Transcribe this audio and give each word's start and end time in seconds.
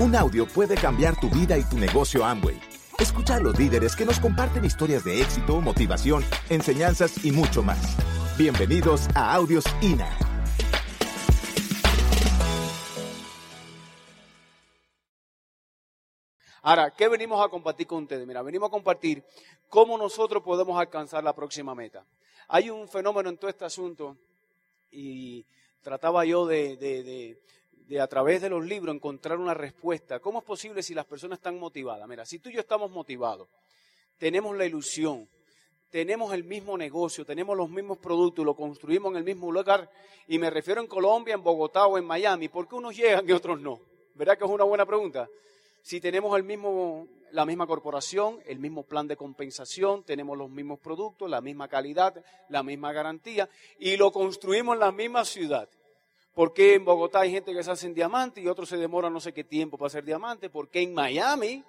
Un 0.00 0.14
audio 0.14 0.46
puede 0.46 0.76
cambiar 0.76 1.18
tu 1.18 1.28
vida 1.28 1.58
y 1.58 1.64
tu 1.64 1.76
negocio 1.76 2.24
Amway. 2.24 2.56
Escucha 3.00 3.34
a 3.34 3.40
los 3.40 3.58
líderes 3.58 3.96
que 3.96 4.04
nos 4.04 4.20
comparten 4.20 4.64
historias 4.64 5.02
de 5.02 5.20
éxito, 5.20 5.60
motivación, 5.60 6.24
enseñanzas 6.50 7.24
y 7.24 7.32
mucho 7.32 7.64
más. 7.64 7.96
Bienvenidos 8.38 9.08
a 9.16 9.34
Audios 9.34 9.64
INA. 9.82 10.08
Ahora, 16.62 16.92
¿qué 16.96 17.08
venimos 17.08 17.44
a 17.44 17.48
compartir 17.48 17.88
con 17.88 18.04
ustedes? 18.04 18.24
Mira, 18.24 18.42
venimos 18.42 18.68
a 18.68 18.70
compartir 18.70 19.24
cómo 19.68 19.98
nosotros 19.98 20.44
podemos 20.44 20.78
alcanzar 20.78 21.24
la 21.24 21.34
próxima 21.34 21.74
meta. 21.74 22.04
Hay 22.46 22.70
un 22.70 22.86
fenómeno 22.86 23.30
en 23.30 23.36
todo 23.36 23.50
este 23.50 23.64
asunto 23.64 24.16
y 24.92 25.44
trataba 25.82 26.24
yo 26.24 26.46
de, 26.46 26.76
de, 26.76 27.42
a 27.96 28.06
través 28.06 28.42
de 28.42 28.50
los 28.50 28.64
libros 28.64 28.94
encontrar 28.94 29.38
una 29.38 29.54
respuesta. 29.54 30.20
¿Cómo 30.20 30.40
es 30.40 30.44
posible 30.44 30.82
si 30.82 30.94
las 30.94 31.06
personas 31.06 31.38
están 31.38 31.58
motivadas? 31.58 32.06
Mira, 32.06 32.26
si 32.26 32.38
tú 32.38 32.50
y 32.50 32.54
yo 32.54 32.60
estamos 32.60 32.90
motivados, 32.90 33.48
tenemos 34.18 34.56
la 34.56 34.66
ilusión, 34.66 35.26
tenemos 35.90 36.34
el 36.34 36.44
mismo 36.44 36.76
negocio, 36.76 37.24
tenemos 37.24 37.56
los 37.56 37.70
mismos 37.70 37.98
productos, 37.98 38.44
lo 38.44 38.54
construimos 38.54 39.12
en 39.12 39.18
el 39.18 39.24
mismo 39.24 39.50
lugar, 39.50 39.90
y 40.26 40.38
me 40.38 40.50
refiero 40.50 40.82
en 40.82 40.86
Colombia, 40.86 41.34
en 41.34 41.42
Bogotá 41.42 41.86
o 41.86 41.96
en 41.96 42.04
Miami, 42.04 42.48
¿por 42.48 42.68
qué 42.68 42.74
unos 42.74 42.94
llegan 42.94 43.26
y 43.26 43.32
otros 43.32 43.60
no? 43.60 43.80
¿Verdad 44.14 44.36
que 44.36 44.44
es 44.44 44.50
una 44.50 44.64
buena 44.64 44.84
pregunta? 44.84 45.28
Si 45.80 46.00
tenemos 46.00 46.36
el 46.36 46.42
mismo, 46.42 47.06
la 47.30 47.46
misma 47.46 47.66
corporación, 47.66 48.40
el 48.44 48.58
mismo 48.58 48.82
plan 48.82 49.08
de 49.08 49.16
compensación, 49.16 50.02
tenemos 50.02 50.36
los 50.36 50.50
mismos 50.50 50.78
productos, 50.80 51.30
la 51.30 51.40
misma 51.40 51.68
calidad, 51.68 52.22
la 52.50 52.62
misma 52.62 52.92
garantía, 52.92 53.48
y 53.78 53.96
lo 53.96 54.12
construimos 54.12 54.74
en 54.74 54.80
la 54.80 54.92
misma 54.92 55.24
ciudad. 55.24 55.68
¿Por 56.38 56.52
qué 56.52 56.74
en 56.74 56.84
Bogotá 56.84 57.22
hay 57.22 57.32
gente 57.32 57.52
que 57.52 57.64
se 57.64 57.70
hace 57.72 57.88
en 57.88 57.94
diamante 57.94 58.40
y 58.40 58.46
otros 58.46 58.68
se 58.68 58.76
demoran 58.76 59.12
no 59.12 59.18
sé 59.18 59.32
qué 59.32 59.42
tiempo 59.42 59.76
para 59.76 59.88
hacer 59.88 60.04
diamante? 60.04 60.48
¿Por 60.48 60.68
qué 60.68 60.82
en 60.82 60.94
Miami 60.94 61.64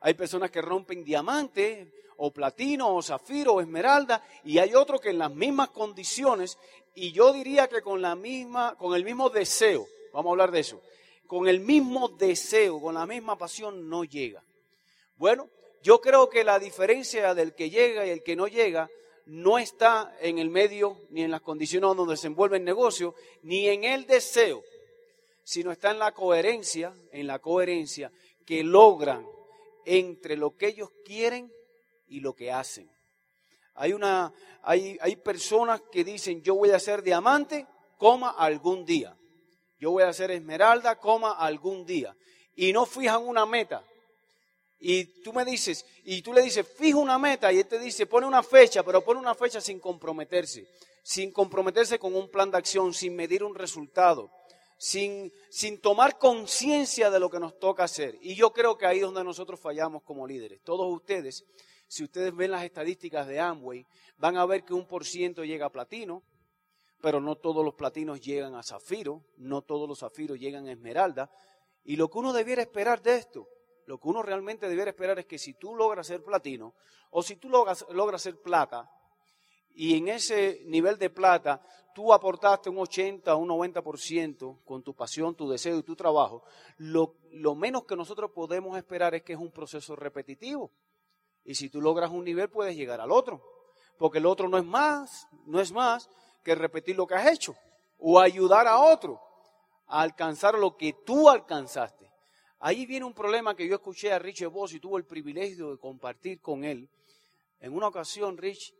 hay 0.00 0.12
personas 0.12 0.50
que 0.50 0.60
rompen 0.60 1.02
diamante 1.02 1.90
o 2.18 2.30
platino 2.30 2.94
o 2.94 3.00
zafiro 3.00 3.54
o 3.54 3.62
esmeralda 3.62 4.22
y 4.44 4.58
hay 4.58 4.74
otros 4.74 5.00
que 5.00 5.08
en 5.08 5.18
las 5.18 5.34
mismas 5.34 5.70
condiciones 5.70 6.58
y 6.94 7.12
yo 7.12 7.32
diría 7.32 7.68
que 7.68 7.80
con 7.80 8.02
la 8.02 8.14
misma 8.14 8.76
con 8.76 8.94
el 8.94 9.02
mismo 9.02 9.30
deseo, 9.30 9.86
vamos 10.12 10.28
a 10.28 10.32
hablar 10.32 10.50
de 10.50 10.60
eso, 10.60 10.82
con 11.26 11.48
el 11.48 11.60
mismo 11.60 12.10
deseo, 12.10 12.82
con 12.82 12.92
la 12.92 13.06
misma 13.06 13.38
pasión, 13.38 13.88
no 13.88 14.04
llega. 14.04 14.42
Bueno, 15.16 15.48
yo 15.82 16.02
creo 16.02 16.28
que 16.28 16.44
la 16.44 16.58
diferencia 16.58 17.32
del 17.32 17.54
que 17.54 17.70
llega 17.70 18.04
y 18.04 18.10
el 18.10 18.22
que 18.22 18.36
no 18.36 18.46
llega 18.46 18.90
no 19.26 19.58
está 19.58 20.16
en 20.20 20.38
el 20.38 20.50
medio 20.50 20.98
ni 21.10 21.22
en 21.22 21.30
las 21.30 21.40
condiciones 21.40 21.96
donde 21.96 22.16
se 22.16 22.26
envuelve 22.26 22.56
el 22.56 22.64
negocio, 22.64 23.14
ni 23.42 23.68
en 23.68 23.84
el 23.84 24.06
deseo, 24.06 24.62
sino 25.44 25.72
está 25.72 25.90
en 25.90 25.98
la 25.98 26.12
coherencia, 26.12 26.94
en 27.12 27.26
la 27.26 27.38
coherencia 27.38 28.10
que 28.46 28.62
logran 28.62 29.26
entre 29.84 30.36
lo 30.36 30.56
que 30.56 30.68
ellos 30.68 30.90
quieren 31.04 31.52
y 32.08 32.20
lo 32.20 32.34
que 32.34 32.50
hacen. 32.50 32.90
Hay, 33.74 33.92
una, 33.92 34.32
hay, 34.62 34.98
hay 35.00 35.16
personas 35.16 35.80
que 35.90 36.04
dicen, 36.04 36.42
yo 36.42 36.54
voy 36.54 36.70
a 36.70 36.78
ser 36.78 37.02
diamante, 37.02 37.66
coma 37.98 38.30
algún 38.30 38.84
día 38.84 39.16
yo 39.82 39.90
voy 39.90 40.04
a 40.04 40.12
ser 40.12 40.30
esmeralda, 40.30 40.94
coma 40.94 41.32
algún 41.32 41.84
día. 41.84 42.16
Y 42.54 42.72
no 42.72 42.86
fijan 42.86 43.26
una 43.26 43.44
meta. 43.44 43.82
Y 44.84 45.04
tú 45.22 45.32
me 45.32 45.44
dices, 45.44 45.86
y 46.02 46.22
tú 46.22 46.32
le 46.32 46.42
dices, 46.42 46.66
fija 46.66 46.98
una 46.98 47.16
meta, 47.16 47.52
y 47.52 47.60
él 47.60 47.66
te 47.66 47.78
dice, 47.78 48.06
pone 48.06 48.26
una 48.26 48.42
fecha, 48.42 48.82
pero 48.82 49.00
pone 49.04 49.20
una 49.20 49.32
fecha 49.32 49.60
sin 49.60 49.78
comprometerse, 49.78 50.66
sin 51.04 51.30
comprometerse 51.30 52.00
con 52.00 52.16
un 52.16 52.28
plan 52.28 52.50
de 52.50 52.58
acción, 52.58 52.92
sin 52.92 53.14
medir 53.14 53.44
un 53.44 53.54
resultado, 53.54 54.32
sin, 54.76 55.32
sin 55.50 55.80
tomar 55.80 56.18
conciencia 56.18 57.12
de 57.12 57.20
lo 57.20 57.30
que 57.30 57.38
nos 57.38 57.60
toca 57.60 57.84
hacer. 57.84 58.18
Y 58.22 58.34
yo 58.34 58.52
creo 58.52 58.76
que 58.76 58.84
ahí 58.84 58.96
es 58.96 59.04
donde 59.04 59.22
nosotros 59.22 59.60
fallamos 59.60 60.02
como 60.02 60.26
líderes. 60.26 60.60
Todos 60.64 60.92
ustedes, 60.92 61.44
si 61.86 62.02
ustedes 62.02 62.34
ven 62.34 62.50
las 62.50 62.64
estadísticas 62.64 63.28
de 63.28 63.38
Amway, 63.38 63.86
van 64.16 64.36
a 64.36 64.44
ver 64.46 64.64
que 64.64 64.74
un 64.74 64.88
por 64.88 65.04
ciento 65.04 65.44
llega 65.44 65.66
a 65.66 65.70
platino, 65.70 66.24
pero 67.00 67.20
no 67.20 67.36
todos 67.36 67.64
los 67.64 67.74
platinos 67.74 68.20
llegan 68.20 68.56
a 68.56 68.64
zafiro, 68.64 69.22
no 69.36 69.62
todos 69.62 69.88
los 69.88 70.00
zafiros 70.00 70.40
llegan 70.40 70.66
a 70.66 70.72
esmeralda. 70.72 71.30
Y 71.84 71.94
lo 71.94 72.10
que 72.10 72.18
uno 72.18 72.32
debiera 72.32 72.62
esperar 72.62 73.00
de 73.00 73.14
esto, 73.14 73.46
lo 73.86 73.98
que 73.98 74.08
uno 74.08 74.22
realmente 74.22 74.68
debiera 74.68 74.90
esperar 74.90 75.18
es 75.18 75.26
que 75.26 75.38
si 75.38 75.54
tú 75.54 75.74
logras 75.74 76.06
ser 76.06 76.22
platino 76.22 76.74
o 77.10 77.22
si 77.22 77.36
tú 77.36 77.48
logras, 77.48 77.84
logras 77.90 78.22
ser 78.22 78.40
plata, 78.40 78.90
y 79.74 79.96
en 79.96 80.08
ese 80.08 80.62
nivel 80.66 80.98
de 80.98 81.10
plata 81.10 81.62
tú 81.94 82.12
aportaste 82.12 82.70
un 82.70 82.78
80 82.78 83.34
o 83.34 83.38
un 83.38 83.48
90% 83.48 84.64
con 84.64 84.82
tu 84.82 84.94
pasión, 84.94 85.34
tu 85.34 85.48
deseo 85.48 85.78
y 85.78 85.82
tu 85.82 85.96
trabajo, 85.96 86.42
lo, 86.78 87.16
lo 87.32 87.54
menos 87.54 87.84
que 87.84 87.96
nosotros 87.96 88.30
podemos 88.34 88.76
esperar 88.76 89.14
es 89.14 89.22
que 89.22 89.32
es 89.32 89.38
un 89.38 89.50
proceso 89.50 89.96
repetitivo. 89.96 90.70
Y 91.44 91.54
si 91.54 91.68
tú 91.68 91.80
logras 91.80 92.10
un 92.10 92.24
nivel 92.24 92.48
puedes 92.48 92.76
llegar 92.76 93.00
al 93.00 93.10
otro, 93.10 93.42
porque 93.98 94.18
el 94.18 94.26
otro 94.26 94.48
no 94.48 94.58
es 94.58 94.64
más, 94.64 95.26
no 95.46 95.60
es 95.60 95.72
más 95.72 96.08
que 96.44 96.54
repetir 96.54 96.96
lo 96.96 97.06
que 97.06 97.14
has 97.14 97.30
hecho 97.32 97.54
o 97.98 98.20
ayudar 98.20 98.66
a 98.66 98.80
otro 98.80 99.20
a 99.86 100.02
alcanzar 100.02 100.58
lo 100.58 100.76
que 100.76 100.92
tú 101.04 101.28
alcanzaste. 101.28 102.11
Ahí 102.64 102.86
viene 102.86 103.04
un 103.04 103.12
problema 103.12 103.56
que 103.56 103.66
yo 103.66 103.74
escuché 103.74 104.12
a 104.12 104.20
Rich 104.20 104.44
Voss 104.44 104.72
y 104.72 104.78
tuve 104.78 105.00
el 105.00 105.04
privilegio 105.04 105.72
de 105.72 105.78
compartir 105.78 106.40
con 106.40 106.62
él. 106.62 106.88
En 107.58 107.72
una 107.72 107.88
ocasión, 107.88 108.38
Rich 108.38 108.72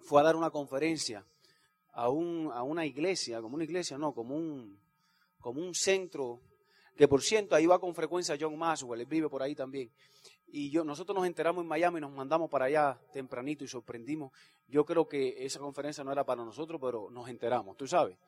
fue 0.00 0.20
a 0.20 0.24
dar 0.24 0.36
una 0.36 0.50
conferencia 0.50 1.24
a, 1.94 2.10
un, 2.10 2.50
a 2.52 2.62
una 2.62 2.84
iglesia, 2.84 3.40
como 3.40 3.54
una 3.54 3.64
iglesia, 3.64 3.96
no, 3.96 4.12
como 4.12 4.36
un, 4.36 4.78
como 5.38 5.62
un 5.62 5.74
centro, 5.74 6.42
que 6.94 7.08
por 7.08 7.22
cierto, 7.22 7.54
ahí 7.54 7.64
va 7.64 7.78
con 7.78 7.94
frecuencia 7.94 8.36
John 8.38 8.58
Maxwell, 8.58 9.00
él 9.00 9.06
vive 9.06 9.30
por 9.30 9.42
ahí 9.42 9.54
también. 9.54 9.90
Y 10.48 10.70
nosotros 10.84 11.16
nos 11.16 11.26
enteramos 11.26 11.62
en 11.62 11.68
Miami, 11.68 11.96
y 11.96 12.00
nos 12.02 12.12
mandamos 12.12 12.50
para 12.50 12.66
allá 12.66 13.00
tempranito 13.14 13.64
y 13.64 13.68
sorprendimos. 13.68 14.30
Yo 14.68 14.84
creo 14.84 15.08
que 15.08 15.42
esa 15.42 15.58
conferencia 15.58 16.04
no 16.04 16.12
era 16.12 16.24
para 16.26 16.44
nosotros, 16.44 16.78
pero 16.78 17.08
nos 17.10 17.30
enteramos, 17.30 17.78
tú 17.78 17.86
sabes. 17.86 18.18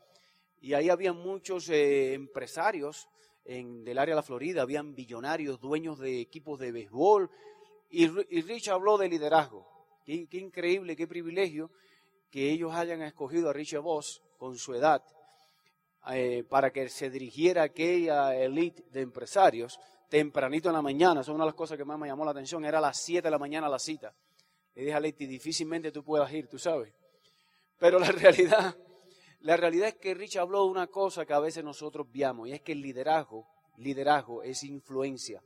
Y 0.62 0.72
ahí 0.72 0.88
había 0.88 1.12
muchos 1.12 1.68
eh, 1.68 2.14
empresarios 2.14 3.06
en, 3.44 3.84
del 3.84 3.98
área 3.98 4.14
de 4.14 4.16
la 4.16 4.22
Florida, 4.22 4.62
habían 4.62 4.94
billonarios, 4.94 5.60
dueños 5.60 5.98
de 5.98 6.20
equipos 6.20 6.58
de 6.58 6.72
béisbol. 6.72 7.30
Y, 7.90 8.06
Rich 8.06 8.68
habló 8.68 8.96
de 8.98 9.08
liderazgo. 9.08 9.66
Qué, 10.04 10.26
increíble, 10.32 10.96
qué 10.96 11.06
privilegio 11.06 11.70
que 12.30 12.50
ellos 12.50 12.72
hayan 12.74 13.02
escogido 13.02 13.50
a 13.50 13.52
Richard 13.52 13.82
Voss 13.82 14.22
con 14.38 14.56
su 14.56 14.74
edad 14.74 15.04
eh, 16.10 16.44
para 16.48 16.72
que 16.72 16.88
se 16.88 17.10
dirigiera 17.10 17.62
a 17.62 17.66
aquella 17.66 18.34
elite 18.34 18.82
de 18.90 19.02
empresarios 19.02 19.78
tempranito 20.12 20.68
en 20.68 20.74
la 20.74 20.82
mañana. 20.82 21.22
Eso 21.22 21.30
es 21.30 21.34
una 21.34 21.44
de 21.44 21.48
las 21.48 21.54
cosas 21.54 21.78
que 21.78 21.86
más 21.86 21.98
me 21.98 22.06
llamó 22.06 22.24
la 22.24 22.32
atención. 22.32 22.62
Era 22.66 22.78
a 22.78 22.82
las 22.82 22.98
7 22.98 23.22
de 23.22 23.30
la 23.30 23.38
mañana 23.38 23.66
la 23.66 23.78
cita. 23.78 24.14
Le 24.74 24.82
dije 24.82 24.94
a 24.94 25.00
Leti, 25.00 25.26
difícilmente 25.26 25.90
tú 25.90 26.04
puedas 26.04 26.30
ir, 26.32 26.48
tú 26.48 26.58
sabes. 26.58 26.92
Pero 27.78 27.98
la 27.98 28.12
realidad, 28.12 28.76
la 29.42 29.56
realidad 29.56 29.88
es 29.88 29.96
que 29.96 30.14
Rich 30.14 30.36
habló 30.36 30.64
de 30.64 30.70
una 30.70 30.86
cosa 30.86 31.26
que 31.26 31.32
a 31.32 31.40
veces 31.40 31.64
nosotros 31.64 32.06
viamos, 32.10 32.48
y 32.48 32.52
es 32.52 32.62
que 32.62 32.72
el 32.72 32.80
liderazgo, 32.80 33.48
liderazgo 33.76 34.42
es 34.42 34.62
influencia. 34.62 35.42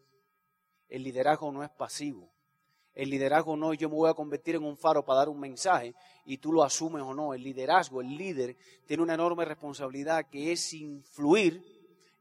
El 0.88 1.02
liderazgo 1.02 1.50
no 1.50 1.64
es 1.64 1.70
pasivo. 1.70 2.30
El 2.94 3.10
liderazgo 3.10 3.56
no 3.56 3.72
es 3.72 3.78
yo 3.78 3.88
me 3.88 3.96
voy 3.96 4.10
a 4.10 4.14
convertir 4.14 4.54
en 4.56 4.64
un 4.64 4.76
faro 4.76 5.04
para 5.04 5.20
dar 5.20 5.28
un 5.28 5.40
mensaje 5.40 5.94
y 6.24 6.38
tú 6.38 6.52
lo 6.52 6.62
asumes 6.62 7.02
o 7.02 7.14
no. 7.14 7.34
El 7.34 7.42
liderazgo, 7.42 8.00
el 8.00 8.16
líder, 8.16 8.56
tiene 8.86 9.02
una 9.02 9.14
enorme 9.14 9.44
responsabilidad 9.44 10.28
que 10.30 10.52
es 10.52 10.72
influir 10.72 11.62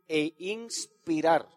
e 0.08 0.34
inspirar. 0.40 1.48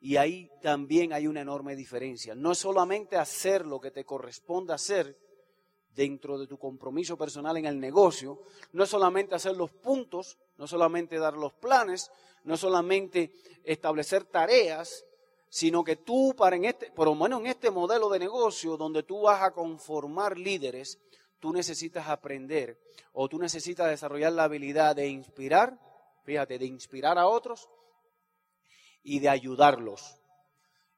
Y 0.00 0.16
ahí 0.16 0.50
también 0.62 1.12
hay 1.12 1.26
una 1.26 1.42
enorme 1.42 1.76
diferencia. 1.76 2.34
No 2.34 2.52
es 2.52 2.58
solamente 2.58 3.16
hacer 3.16 3.66
lo 3.66 3.80
que 3.80 3.92
te 3.92 4.04
corresponde 4.04 4.74
hacer 4.74 5.16
dentro 5.94 6.38
de 6.38 6.46
tu 6.46 6.58
compromiso 6.58 7.16
personal 7.16 7.56
en 7.56 7.66
el 7.66 7.78
negocio, 7.78 8.42
no 8.72 8.84
es 8.84 8.90
solamente 8.90 9.34
hacer 9.34 9.56
los 9.56 9.70
puntos, 9.70 10.38
no 10.56 10.66
solamente 10.66 11.18
dar 11.18 11.34
los 11.34 11.52
planes, 11.52 12.10
no 12.44 12.56
solamente 12.56 13.32
establecer 13.64 14.24
tareas, 14.24 15.04
sino 15.48 15.84
que 15.84 15.96
tú, 15.96 16.34
este, 16.62 16.90
por 16.92 17.08
lo 17.08 17.14
menos 17.14 17.40
en 17.40 17.46
este 17.46 17.70
modelo 17.70 18.08
de 18.08 18.18
negocio 18.18 18.76
donde 18.76 19.02
tú 19.02 19.22
vas 19.22 19.42
a 19.42 19.52
conformar 19.52 20.38
líderes, 20.38 20.98
tú 21.38 21.52
necesitas 21.52 22.08
aprender 22.08 22.80
o 23.12 23.28
tú 23.28 23.38
necesitas 23.38 23.90
desarrollar 23.90 24.32
la 24.32 24.44
habilidad 24.44 24.96
de 24.96 25.08
inspirar, 25.08 25.78
fíjate, 26.24 26.58
de 26.58 26.66
inspirar 26.66 27.18
a 27.18 27.26
otros 27.26 27.68
y 29.02 29.18
de 29.18 29.28
ayudarlos. 29.28 30.16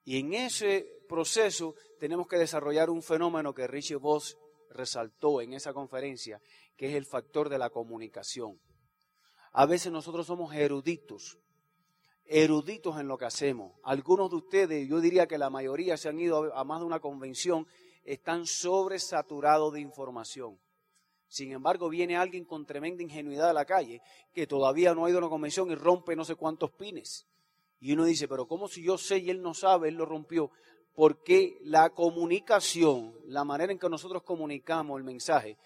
Y 0.05 0.21
en 0.21 0.35
ese 0.35 0.87
proceso 1.09 1.75
tenemos 1.99 2.29
que 2.29 2.37
desarrollar 2.37 2.91
un 2.91 3.03
fenómeno 3.03 3.55
que 3.55 3.67
Richie 3.67 3.97
Voss 3.97 4.39
resaltó 4.75 5.41
en 5.41 5.55
esa 5.55 5.73
conferencia, 5.73 6.43
que 6.77 6.89
es 6.89 6.95
el 6.95 7.07
factor 7.07 7.49
de 7.49 7.59
la 7.59 7.71
comunicación. 7.71 8.61
A 9.53 9.67
veces 9.67 9.93
nosotros 9.93 10.27
somos 10.27 10.55
eruditos, 10.55 11.39
eruditos 12.25 12.99
en 12.99 13.09
lo 13.09 13.17
que 13.17 13.25
hacemos. 13.25 13.73
Algunos 13.85 14.31
de 14.31 14.37
ustedes, 14.37 14.89
yo 14.89 15.01
diría 15.01 15.27
que 15.27 15.39
la 15.39 15.49
mayoría 15.49 15.97
se 15.97 16.09
han 16.09 16.19
ido 16.19 16.55
a 16.55 16.65
más 16.65 16.81
de 16.81 16.87
una 16.87 17.01
convención, 17.01 17.67
están 18.03 18.47
sobresaturados 18.47 19.73
de 19.73 19.81
información. 19.81 20.59
Sin 21.29 21.53
embargo, 21.53 21.89
viene 21.89 22.17
alguien 22.17 22.45
con 22.45 22.67
tremenda 22.67 23.03
ingenuidad 23.03 23.51
a 23.51 23.55
la 23.55 23.65
calle 23.65 24.03
que 24.33 24.47
todavía 24.47 24.95
no 24.95 25.05
ha 25.05 25.11
ido 25.11 25.19
a 25.19 25.23
una 25.23 25.31
convención 25.31 25.71
y 25.71 25.75
rompe 25.75 26.15
no 26.15 26.25
sé 26.25 26.37
cuántos 26.37 26.71
pines 26.73 27.27
Y 27.81 27.93
uno 27.93 28.05
dice, 28.05 28.29
pero 28.29 28.47
¿cómo 28.47 28.69
si 28.69 28.83
yo 28.83 28.99
sé 28.99 29.19
y 29.19 29.31
él 29.31 29.41
no 29.41 29.55
sabe, 29.55 29.89
él 29.89 29.95
lo 29.95 30.05
rompió? 30.05 30.51
Porque 30.95 31.59
la 31.63 31.91
comunicación, 31.91 33.15
la 33.27 33.45
manera 33.45 33.73
en 33.73 33.79
que 33.79 33.89
nosotros 33.89 34.23
comunicamos 34.23 34.97
el 34.99 35.05
mensaje, 35.05 35.57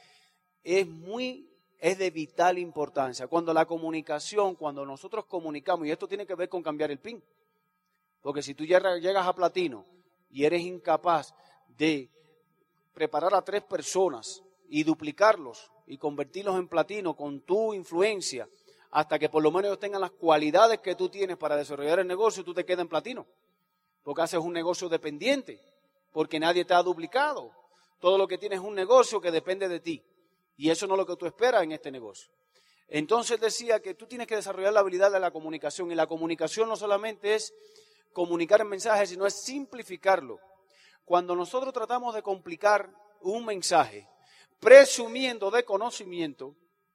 es 0.64 0.86
muy, 0.86 1.48
es 1.78 1.98
de 1.98 2.10
vital 2.10 2.58
importancia. 2.58 3.26
Cuando 3.26 3.52
la 3.52 3.66
comunicación, 3.66 4.54
cuando 4.54 4.86
nosotros 4.86 5.26
comunicamos, 5.26 5.86
y 5.86 5.90
esto 5.90 6.08
tiene 6.08 6.26
que 6.26 6.34
ver 6.34 6.48
con 6.48 6.62
cambiar 6.62 6.90
el 6.90 6.98
pin, 6.98 7.22
porque 8.22 8.42
si 8.42 8.54
tú 8.54 8.64
llegas 8.64 9.26
a 9.26 9.32
platino 9.34 9.84
y 10.30 10.44
eres 10.44 10.62
incapaz 10.62 11.34
de 11.76 12.10
preparar 12.92 13.34
a 13.34 13.42
tres 13.42 13.62
personas 13.62 14.42
y 14.68 14.82
duplicarlos 14.82 15.70
y 15.86 15.96
convertirlos 15.98 16.58
en 16.58 16.68
platino 16.68 17.14
con 17.14 17.40
tu 17.40 17.72
influencia, 17.72 18.48
hasta 18.90 19.18
que 19.18 19.28
por 19.28 19.42
lo 19.42 19.50
menos 19.50 19.66
ellos 19.66 19.78
tengan 19.78 20.00
las 20.00 20.10
cualidades 20.10 20.80
que 20.80 20.94
tú 20.94 21.08
tienes 21.08 21.36
para 21.36 21.56
desarrollar 21.56 22.00
el 22.00 22.06
negocio, 22.06 22.44
tú 22.44 22.54
te 22.54 22.64
quedas 22.64 22.82
en 22.82 22.88
platino. 22.88 23.26
Porque 24.08 24.22
haces 24.22 24.40
un 24.40 24.54
negocio 24.54 24.88
dependiente, 24.88 25.60
porque 26.12 26.40
nadie 26.40 26.64
te 26.64 26.72
ha 26.72 26.82
duplicado. 26.82 27.52
Todo 28.00 28.16
lo 28.16 28.26
que 28.26 28.38
tienes 28.38 28.60
es 28.60 28.64
un 28.64 28.74
negocio 28.74 29.20
que 29.20 29.30
depende 29.30 29.68
de 29.68 29.80
ti. 29.80 30.02
Y 30.56 30.70
eso 30.70 30.86
no 30.86 30.94
es 30.94 30.98
lo 31.00 31.04
que 31.04 31.16
tú 31.16 31.26
esperas 31.26 31.62
en 31.62 31.72
este 31.72 31.90
negocio. 31.90 32.32
Entonces 32.88 33.38
decía 33.38 33.80
que 33.80 33.92
tú 33.92 34.06
tienes 34.06 34.26
que 34.26 34.36
desarrollar 34.36 34.72
la 34.72 34.80
habilidad 34.80 35.12
de 35.12 35.20
la 35.20 35.30
comunicación. 35.30 35.92
Y 35.92 35.94
la 35.94 36.06
comunicación 36.06 36.70
no 36.70 36.76
solamente 36.76 37.34
es 37.34 37.52
comunicar 38.14 38.62
el 38.62 38.68
mensaje, 38.68 39.06
sino 39.06 39.26
es 39.26 39.42
simplificarlo. 39.42 40.40
Cuando 41.04 41.36
nosotros 41.36 41.74
tratamos 41.74 42.14
de 42.14 42.22
complicar 42.22 42.90
un 43.20 43.44
mensaje, 43.44 44.08
presumiendo 44.58 45.50
de 45.50 45.66
conocimiento, 45.66 46.54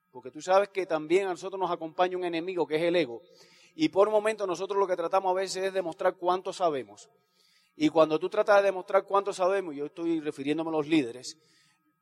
porque 0.10 0.32
tú 0.32 0.42
sabes 0.42 0.70
que 0.70 0.88
también 0.88 1.28
a 1.28 1.30
nosotros 1.30 1.60
nos 1.60 1.70
acompaña 1.70 2.18
un 2.18 2.26
enemigo 2.26 2.66
que 2.66 2.78
es 2.78 2.82
el 2.82 2.96
ego, 2.96 3.22
y 3.76 3.90
por 3.90 4.10
momento 4.10 4.46
nosotros 4.46 4.80
lo 4.80 4.88
que 4.88 4.96
tratamos 4.96 5.32
a 5.32 5.42
veces 5.42 5.66
es 5.66 5.74
demostrar 5.74 6.16
cuánto 6.16 6.54
sabemos. 6.54 7.10
Y 7.76 7.90
cuando 7.90 8.20
tú 8.20 8.30
tratas 8.30 8.58
de 8.58 8.64
demostrar 8.64 9.04
cuánto 9.04 9.34
sabemos, 9.34 9.76
yo 9.76 9.88
estoy 9.88 10.20
refiriéndome 10.20 10.70
a 10.70 10.74
los 10.74 10.88
líderes, 10.88 11.38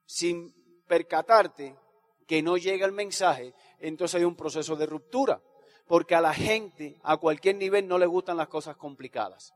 sin 0.06 0.54
percatarte 0.86 1.76
que 2.28 2.42
no 2.42 2.58
llega 2.58 2.86
el 2.86 2.92
mensaje, 2.92 3.54
entonces 3.80 4.16
hay 4.16 4.26
un 4.26 4.36
proceso 4.36 4.76
de 4.76 4.86
ruptura, 4.86 5.42
porque 5.88 6.16
a 6.16 6.22
la 6.22 6.34
gente, 6.34 7.00
a 7.04 7.18
cualquier 7.18 7.56
nivel, 7.56 7.88
no 7.88 7.98
le 7.98 8.06
gustan 8.06 8.38
las 8.38 8.50
cosas 8.50 8.76
complicadas. 8.76 9.54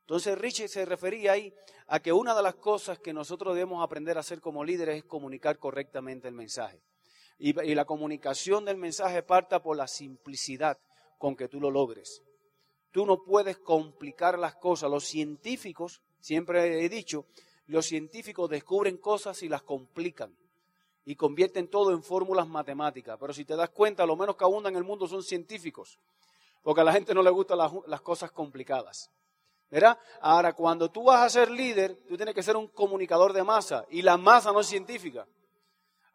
Entonces 0.00 0.36
Richie 0.36 0.68
se 0.68 0.84
refería 0.84 1.32
ahí 1.32 1.54
a 1.86 2.00
que 2.00 2.12
una 2.12 2.34
de 2.34 2.42
las 2.42 2.54
cosas 2.54 2.98
que 2.98 3.12
nosotros 3.12 3.54
debemos 3.54 3.84
aprender 3.84 4.16
a 4.16 4.20
hacer 4.20 4.40
como 4.40 4.64
líderes 4.64 4.96
es 4.98 5.04
comunicar 5.04 5.58
correctamente 5.58 6.28
el 6.28 6.34
mensaje. 6.34 6.82
Y, 7.38 7.58
y 7.62 7.74
la 7.74 7.84
comunicación 7.84 8.64
del 8.64 8.76
mensaje 8.76 9.22
parta 9.22 9.62
por 9.62 9.76
la 9.76 9.86
simplicidad 9.86 10.78
con 11.22 11.36
que 11.36 11.46
tú 11.46 11.60
lo 11.60 11.70
logres. 11.70 12.20
Tú 12.90 13.06
no 13.06 13.22
puedes 13.22 13.56
complicar 13.58 14.40
las 14.40 14.56
cosas. 14.56 14.90
Los 14.90 15.04
científicos, 15.04 16.02
siempre 16.18 16.84
he 16.84 16.88
dicho, 16.88 17.26
los 17.66 17.86
científicos 17.86 18.50
descubren 18.50 18.96
cosas 18.96 19.40
y 19.44 19.48
las 19.48 19.62
complican 19.62 20.36
y 21.04 21.14
convierten 21.14 21.68
todo 21.68 21.92
en 21.92 22.02
fórmulas 22.02 22.48
matemáticas. 22.48 23.18
Pero 23.20 23.32
si 23.32 23.44
te 23.44 23.54
das 23.54 23.70
cuenta, 23.70 24.04
lo 24.04 24.16
menos 24.16 24.34
que 24.34 24.42
abundan 24.42 24.72
en 24.72 24.78
el 24.78 24.84
mundo 24.84 25.06
son 25.06 25.22
científicos, 25.22 26.00
porque 26.60 26.80
a 26.80 26.84
la 26.84 26.92
gente 26.92 27.14
no 27.14 27.22
le 27.22 27.30
gustan 27.30 27.58
las, 27.58 27.70
las 27.86 28.00
cosas 28.00 28.32
complicadas. 28.32 29.08
¿Verdad? 29.70 29.96
Ahora, 30.22 30.54
cuando 30.54 30.90
tú 30.90 31.04
vas 31.04 31.22
a 31.22 31.30
ser 31.30 31.52
líder, 31.52 32.02
tú 32.08 32.16
tienes 32.16 32.34
que 32.34 32.42
ser 32.42 32.56
un 32.56 32.66
comunicador 32.66 33.32
de 33.32 33.44
masa 33.44 33.86
y 33.90 34.02
la 34.02 34.16
masa 34.16 34.50
no 34.50 34.58
es 34.58 34.66
científica. 34.66 35.24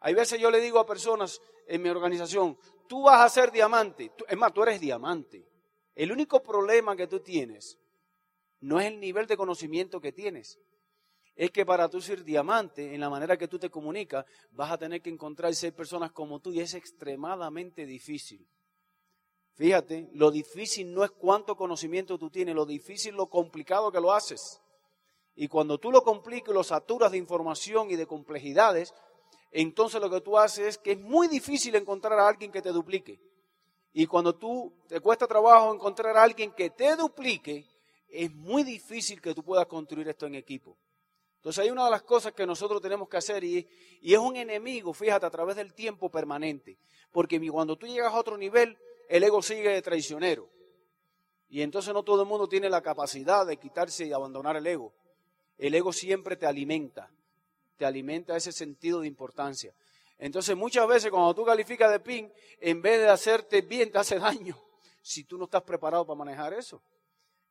Hay 0.00 0.14
veces 0.14 0.40
yo 0.40 0.50
le 0.50 0.60
digo 0.60 0.78
a 0.78 0.86
personas 0.86 1.40
en 1.66 1.82
mi 1.82 1.88
organización, 1.88 2.56
tú 2.88 3.02
vas 3.02 3.20
a 3.20 3.28
ser 3.28 3.50
diamante. 3.50 4.12
Es 4.28 4.36
más, 4.36 4.52
tú 4.52 4.62
eres 4.62 4.80
diamante. 4.80 5.44
El 5.94 6.12
único 6.12 6.42
problema 6.42 6.96
que 6.96 7.06
tú 7.06 7.20
tienes 7.20 7.78
no 8.60 8.80
es 8.80 8.86
el 8.86 9.00
nivel 9.00 9.26
de 9.26 9.36
conocimiento 9.36 10.00
que 10.00 10.12
tienes. 10.12 10.58
Es 11.34 11.50
que 11.52 11.64
para 11.64 11.88
tú 11.88 12.00
ser 12.00 12.24
diamante, 12.24 12.94
en 12.94 13.00
la 13.00 13.10
manera 13.10 13.36
que 13.36 13.46
tú 13.46 13.58
te 13.58 13.70
comunicas, 13.70 14.24
vas 14.50 14.72
a 14.72 14.78
tener 14.78 15.00
que 15.00 15.10
encontrar 15.10 15.54
seis 15.54 15.72
personas 15.72 16.10
como 16.10 16.40
tú 16.40 16.52
y 16.52 16.60
es 16.60 16.74
extremadamente 16.74 17.86
difícil. 17.86 18.46
Fíjate, 19.54 20.08
lo 20.12 20.30
difícil 20.30 20.92
no 20.92 21.04
es 21.04 21.10
cuánto 21.10 21.56
conocimiento 21.56 22.18
tú 22.18 22.30
tienes, 22.30 22.54
lo 22.54 22.64
difícil 22.64 23.14
lo 23.14 23.28
complicado 23.28 23.90
que 23.90 24.00
lo 24.00 24.12
haces. 24.12 24.60
Y 25.34 25.46
cuando 25.46 25.78
tú 25.78 25.92
lo 25.92 26.02
complicas 26.02 26.50
y 26.50 26.54
lo 26.54 26.64
saturas 26.64 27.12
de 27.12 27.18
información 27.18 27.90
y 27.90 27.96
de 27.96 28.06
complejidades, 28.06 28.92
entonces 29.50 30.00
lo 30.00 30.10
que 30.10 30.20
tú 30.20 30.38
haces 30.38 30.66
es 30.66 30.78
que 30.78 30.92
es 30.92 31.00
muy 31.00 31.28
difícil 31.28 31.74
encontrar 31.74 32.18
a 32.18 32.28
alguien 32.28 32.52
que 32.52 32.62
te 32.62 32.70
duplique. 32.70 33.20
Y 33.92 34.06
cuando 34.06 34.34
tú 34.34 34.72
te 34.86 35.00
cuesta 35.00 35.26
trabajo 35.26 35.74
encontrar 35.74 36.16
a 36.16 36.22
alguien 36.22 36.52
que 36.52 36.70
te 36.70 36.94
duplique, 36.96 37.66
es 38.08 38.32
muy 38.32 38.62
difícil 38.62 39.20
que 39.20 39.34
tú 39.34 39.42
puedas 39.42 39.66
construir 39.66 40.08
esto 40.08 40.26
en 40.26 40.34
equipo. 40.34 40.76
Entonces 41.36 41.64
hay 41.64 41.70
una 41.70 41.84
de 41.84 41.90
las 41.90 42.02
cosas 42.02 42.32
que 42.32 42.46
nosotros 42.46 42.82
tenemos 42.82 43.08
que 43.08 43.16
hacer 43.16 43.44
y, 43.44 43.66
y 44.00 44.12
es 44.12 44.18
un 44.18 44.36
enemigo, 44.36 44.92
fíjate, 44.92 45.24
a 45.24 45.30
través 45.30 45.56
del 45.56 45.72
tiempo 45.72 46.10
permanente. 46.10 46.78
Porque 47.10 47.40
cuando 47.50 47.76
tú 47.76 47.86
llegas 47.86 48.12
a 48.12 48.18
otro 48.18 48.36
nivel, 48.36 48.76
el 49.08 49.22
ego 49.22 49.40
sigue 49.40 49.70
de 49.70 49.82
traicionero. 49.82 50.50
Y 51.48 51.62
entonces 51.62 51.94
no 51.94 52.02
todo 52.02 52.22
el 52.22 52.28
mundo 52.28 52.48
tiene 52.48 52.68
la 52.68 52.82
capacidad 52.82 53.46
de 53.46 53.56
quitarse 53.56 54.06
y 54.06 54.12
abandonar 54.12 54.56
el 54.56 54.66
ego. 54.66 54.92
El 55.56 55.74
ego 55.74 55.92
siempre 55.92 56.36
te 56.36 56.46
alimenta 56.46 57.10
te 57.78 57.86
alimenta 57.86 58.36
ese 58.36 58.52
sentido 58.52 59.00
de 59.00 59.06
importancia. 59.06 59.72
Entonces 60.18 60.56
muchas 60.56 60.86
veces 60.86 61.10
cuando 61.10 61.32
tú 61.34 61.44
calificas 61.44 61.90
de 61.92 62.00
PIN, 62.00 62.30
en 62.60 62.82
vez 62.82 62.98
de 62.98 63.08
hacerte 63.08 63.62
bien, 63.62 63.90
te 63.90 63.98
hace 63.98 64.18
daño 64.18 64.58
si 65.00 65.24
tú 65.24 65.38
no 65.38 65.44
estás 65.44 65.62
preparado 65.62 66.04
para 66.04 66.18
manejar 66.18 66.52
eso. 66.52 66.82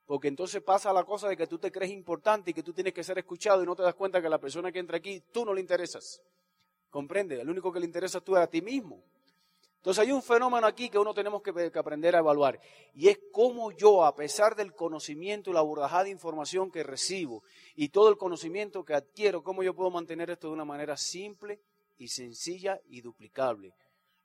Porque 0.05 0.27
entonces 0.27 0.61
pasa 0.61 0.93
la 0.93 1.03
cosa 1.03 1.27
de 1.29 1.35
que 1.35 1.47
tú 1.47 1.57
te 1.57 1.71
crees 1.71 1.91
importante 1.91 2.51
y 2.51 2.53
que 2.53 2.63
tú 2.63 2.73
tienes 2.73 2.93
que 2.93 3.03
ser 3.03 3.17
escuchado 3.17 3.63
y 3.63 3.65
no 3.65 3.75
te 3.75 3.83
das 3.83 3.95
cuenta 3.95 4.21
que 4.21 4.29
la 4.29 4.37
persona 4.37 4.71
que 4.71 4.79
entra 4.79 4.97
aquí, 4.97 5.23
tú 5.31 5.45
no 5.45 5.53
le 5.53 5.61
interesas. 5.61 6.21
¿Comprende? 6.89 7.41
El 7.41 7.49
único 7.49 7.71
que 7.71 7.79
le 7.79 7.85
interesa 7.85 8.21
tú 8.21 8.35
es 8.35 8.43
a 8.43 8.47
ti 8.47 8.61
mismo. 8.61 9.01
Entonces 9.77 10.03
hay 10.03 10.11
un 10.11 10.21
fenómeno 10.21 10.67
aquí 10.67 10.89
que 10.89 10.99
uno 10.99 11.13
tenemos 11.13 11.41
que, 11.41 11.71
aprender 11.77 12.15
a 12.15 12.19
evaluar 12.19 12.59
y 12.93 13.07
es 13.07 13.19
cómo 13.31 13.71
yo, 13.71 14.03
a 14.03 14.15
pesar 14.15 14.55
del 14.55 14.73
conocimiento 14.73 15.49
y 15.49 15.53
la 15.53 15.59
abordajada 15.59 16.05
de 16.05 16.09
información 16.09 16.71
que 16.71 16.83
recibo 16.83 17.43
y 17.75 17.89
todo 17.89 18.09
el 18.09 18.17
conocimiento 18.17 18.83
que 18.83 18.95
adquiero, 18.95 19.43
cómo 19.43 19.63
yo 19.63 19.73
puedo 19.73 19.89
mantener 19.89 20.29
esto 20.29 20.47
de 20.47 20.53
una 20.53 20.65
manera 20.65 20.97
simple 20.97 21.61
y 21.97 22.09
sencilla 22.09 22.81
y 22.89 23.01
duplicable. 23.01 23.73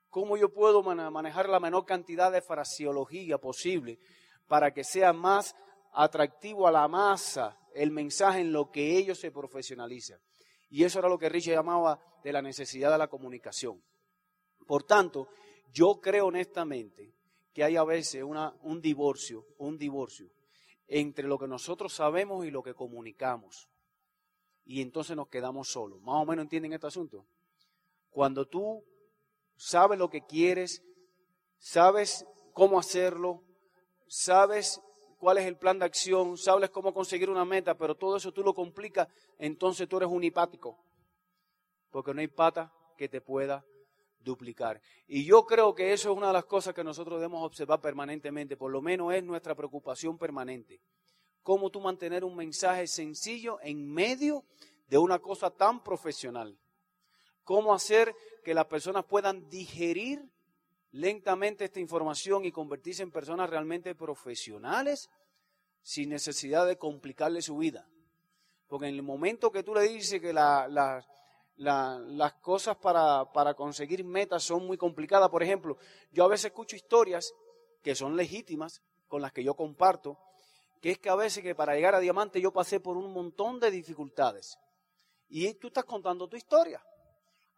Cómo 0.08 0.36
yo 0.36 0.52
puedo 0.52 0.82
manejar 0.82 1.48
la 1.48 1.60
menor 1.60 1.86
cantidad 1.86 2.32
de 2.32 2.42
fraseología 2.42 3.38
posible 3.38 3.98
para 4.46 4.72
que 4.72 4.84
sea 4.84 5.12
más 5.12 5.54
atractivo 5.92 6.66
a 6.66 6.72
la 6.72 6.88
masa 6.88 7.58
el 7.74 7.90
mensaje 7.90 8.40
en 8.40 8.52
lo 8.52 8.70
que 8.70 8.96
ellos 8.96 9.18
se 9.18 9.30
profesionalizan. 9.30 10.18
Y 10.68 10.84
eso 10.84 10.98
era 10.98 11.08
lo 11.08 11.18
que 11.18 11.28
Richard 11.28 11.54
llamaba 11.54 12.00
de 12.24 12.32
la 12.32 12.42
necesidad 12.42 12.90
de 12.90 12.98
la 12.98 13.08
comunicación. 13.08 13.82
Por 14.66 14.84
tanto, 14.84 15.28
yo 15.72 16.00
creo 16.00 16.26
honestamente 16.26 17.14
que 17.52 17.64
hay 17.64 17.76
a 17.76 17.84
veces 17.84 18.22
un 18.24 18.80
divorcio, 18.80 19.46
un 19.58 19.78
divorcio 19.78 20.30
entre 20.86 21.26
lo 21.26 21.38
que 21.38 21.48
nosotros 21.48 21.92
sabemos 21.92 22.44
y 22.44 22.50
lo 22.50 22.62
que 22.62 22.74
comunicamos. 22.74 23.68
Y 24.64 24.80
entonces 24.80 25.16
nos 25.16 25.28
quedamos 25.28 25.68
solos. 25.68 26.00
Más 26.02 26.22
o 26.22 26.26
menos 26.26 26.44
entienden 26.44 26.72
este 26.72 26.86
asunto. 26.86 27.26
Cuando 28.10 28.46
tú 28.46 28.84
sabes 29.56 29.98
lo 29.98 30.10
que 30.10 30.24
quieres, 30.24 30.82
sabes 31.58 32.26
cómo 32.52 32.78
hacerlo, 32.78 33.42
sabes 34.06 34.80
cuál 35.18 35.38
es 35.38 35.46
el 35.46 35.56
plan 35.56 35.78
de 35.78 35.86
acción, 35.86 36.36
sabes 36.36 36.70
cómo 36.70 36.92
conseguir 36.92 37.30
una 37.30 37.44
meta, 37.44 37.76
pero 37.76 37.94
todo 37.94 38.16
eso 38.16 38.32
tú 38.32 38.42
lo 38.42 38.54
complicas, 38.54 39.08
entonces 39.38 39.88
tú 39.88 39.96
eres 39.96 40.08
un 40.10 40.24
hipático. 40.24 40.78
Porque 41.90 42.12
no 42.12 42.20
hay 42.20 42.28
pata 42.28 42.72
que 42.96 43.08
te 43.08 43.20
pueda 43.20 43.64
duplicar. 44.22 44.80
Y 45.06 45.24
yo 45.24 45.44
creo 45.44 45.74
que 45.74 45.92
eso 45.92 46.10
es 46.10 46.16
una 46.16 46.28
de 46.28 46.32
las 46.34 46.44
cosas 46.44 46.74
que 46.74 46.84
nosotros 46.84 47.18
debemos 47.18 47.44
observar 47.44 47.80
permanentemente, 47.80 48.56
por 48.56 48.70
lo 48.70 48.82
menos 48.82 49.12
es 49.14 49.22
nuestra 49.24 49.54
preocupación 49.54 50.18
permanente. 50.18 50.80
Cómo 51.42 51.70
tú 51.70 51.80
mantener 51.80 52.24
un 52.24 52.36
mensaje 52.36 52.86
sencillo 52.86 53.58
en 53.62 53.92
medio 53.92 54.44
de 54.88 54.98
una 54.98 55.18
cosa 55.18 55.50
tan 55.50 55.82
profesional. 55.82 56.58
Cómo 57.44 57.74
hacer 57.74 58.14
que 58.44 58.54
las 58.54 58.66
personas 58.66 59.04
puedan 59.04 59.48
digerir 59.48 60.22
lentamente 60.92 61.64
esta 61.64 61.80
información 61.80 62.44
y 62.44 62.52
convertirse 62.52 63.02
en 63.02 63.10
personas 63.10 63.50
realmente 63.50 63.94
profesionales 63.94 65.10
sin 65.82 66.10
necesidad 66.10 66.66
de 66.66 66.78
complicarle 66.78 67.42
su 67.42 67.56
vida. 67.56 67.88
Porque 68.68 68.86
en 68.86 68.94
el 68.94 69.02
momento 69.02 69.50
que 69.50 69.62
tú 69.62 69.74
le 69.74 69.82
dices 69.82 70.20
que 70.20 70.32
la, 70.32 70.68
la 70.68 71.04
las 71.62 72.32
cosas 72.34 72.76
para, 72.76 73.30
para 73.32 73.54
conseguir 73.54 74.04
metas 74.04 74.42
son 74.42 74.66
muy 74.66 74.76
complicadas. 74.76 75.28
Por 75.30 75.42
ejemplo, 75.42 75.76
yo 76.10 76.24
a 76.24 76.28
veces 76.28 76.46
escucho 76.46 76.76
historias 76.76 77.32
que 77.82 77.94
son 77.94 78.16
legítimas, 78.16 78.82
con 79.08 79.20
las 79.20 79.32
que 79.32 79.44
yo 79.44 79.54
comparto, 79.54 80.18
que 80.80 80.92
es 80.92 80.98
que 80.98 81.10
a 81.10 81.14
veces 81.14 81.42
que 81.42 81.54
para 81.54 81.74
llegar 81.74 81.94
a 81.94 82.00
diamante 82.00 82.40
yo 82.40 82.52
pasé 82.52 82.80
por 82.80 82.96
un 82.96 83.12
montón 83.12 83.60
de 83.60 83.70
dificultades. 83.70 84.58
Y 85.28 85.52
tú 85.54 85.68
estás 85.68 85.84
contando 85.84 86.28
tu 86.28 86.36
historia. 86.36 86.84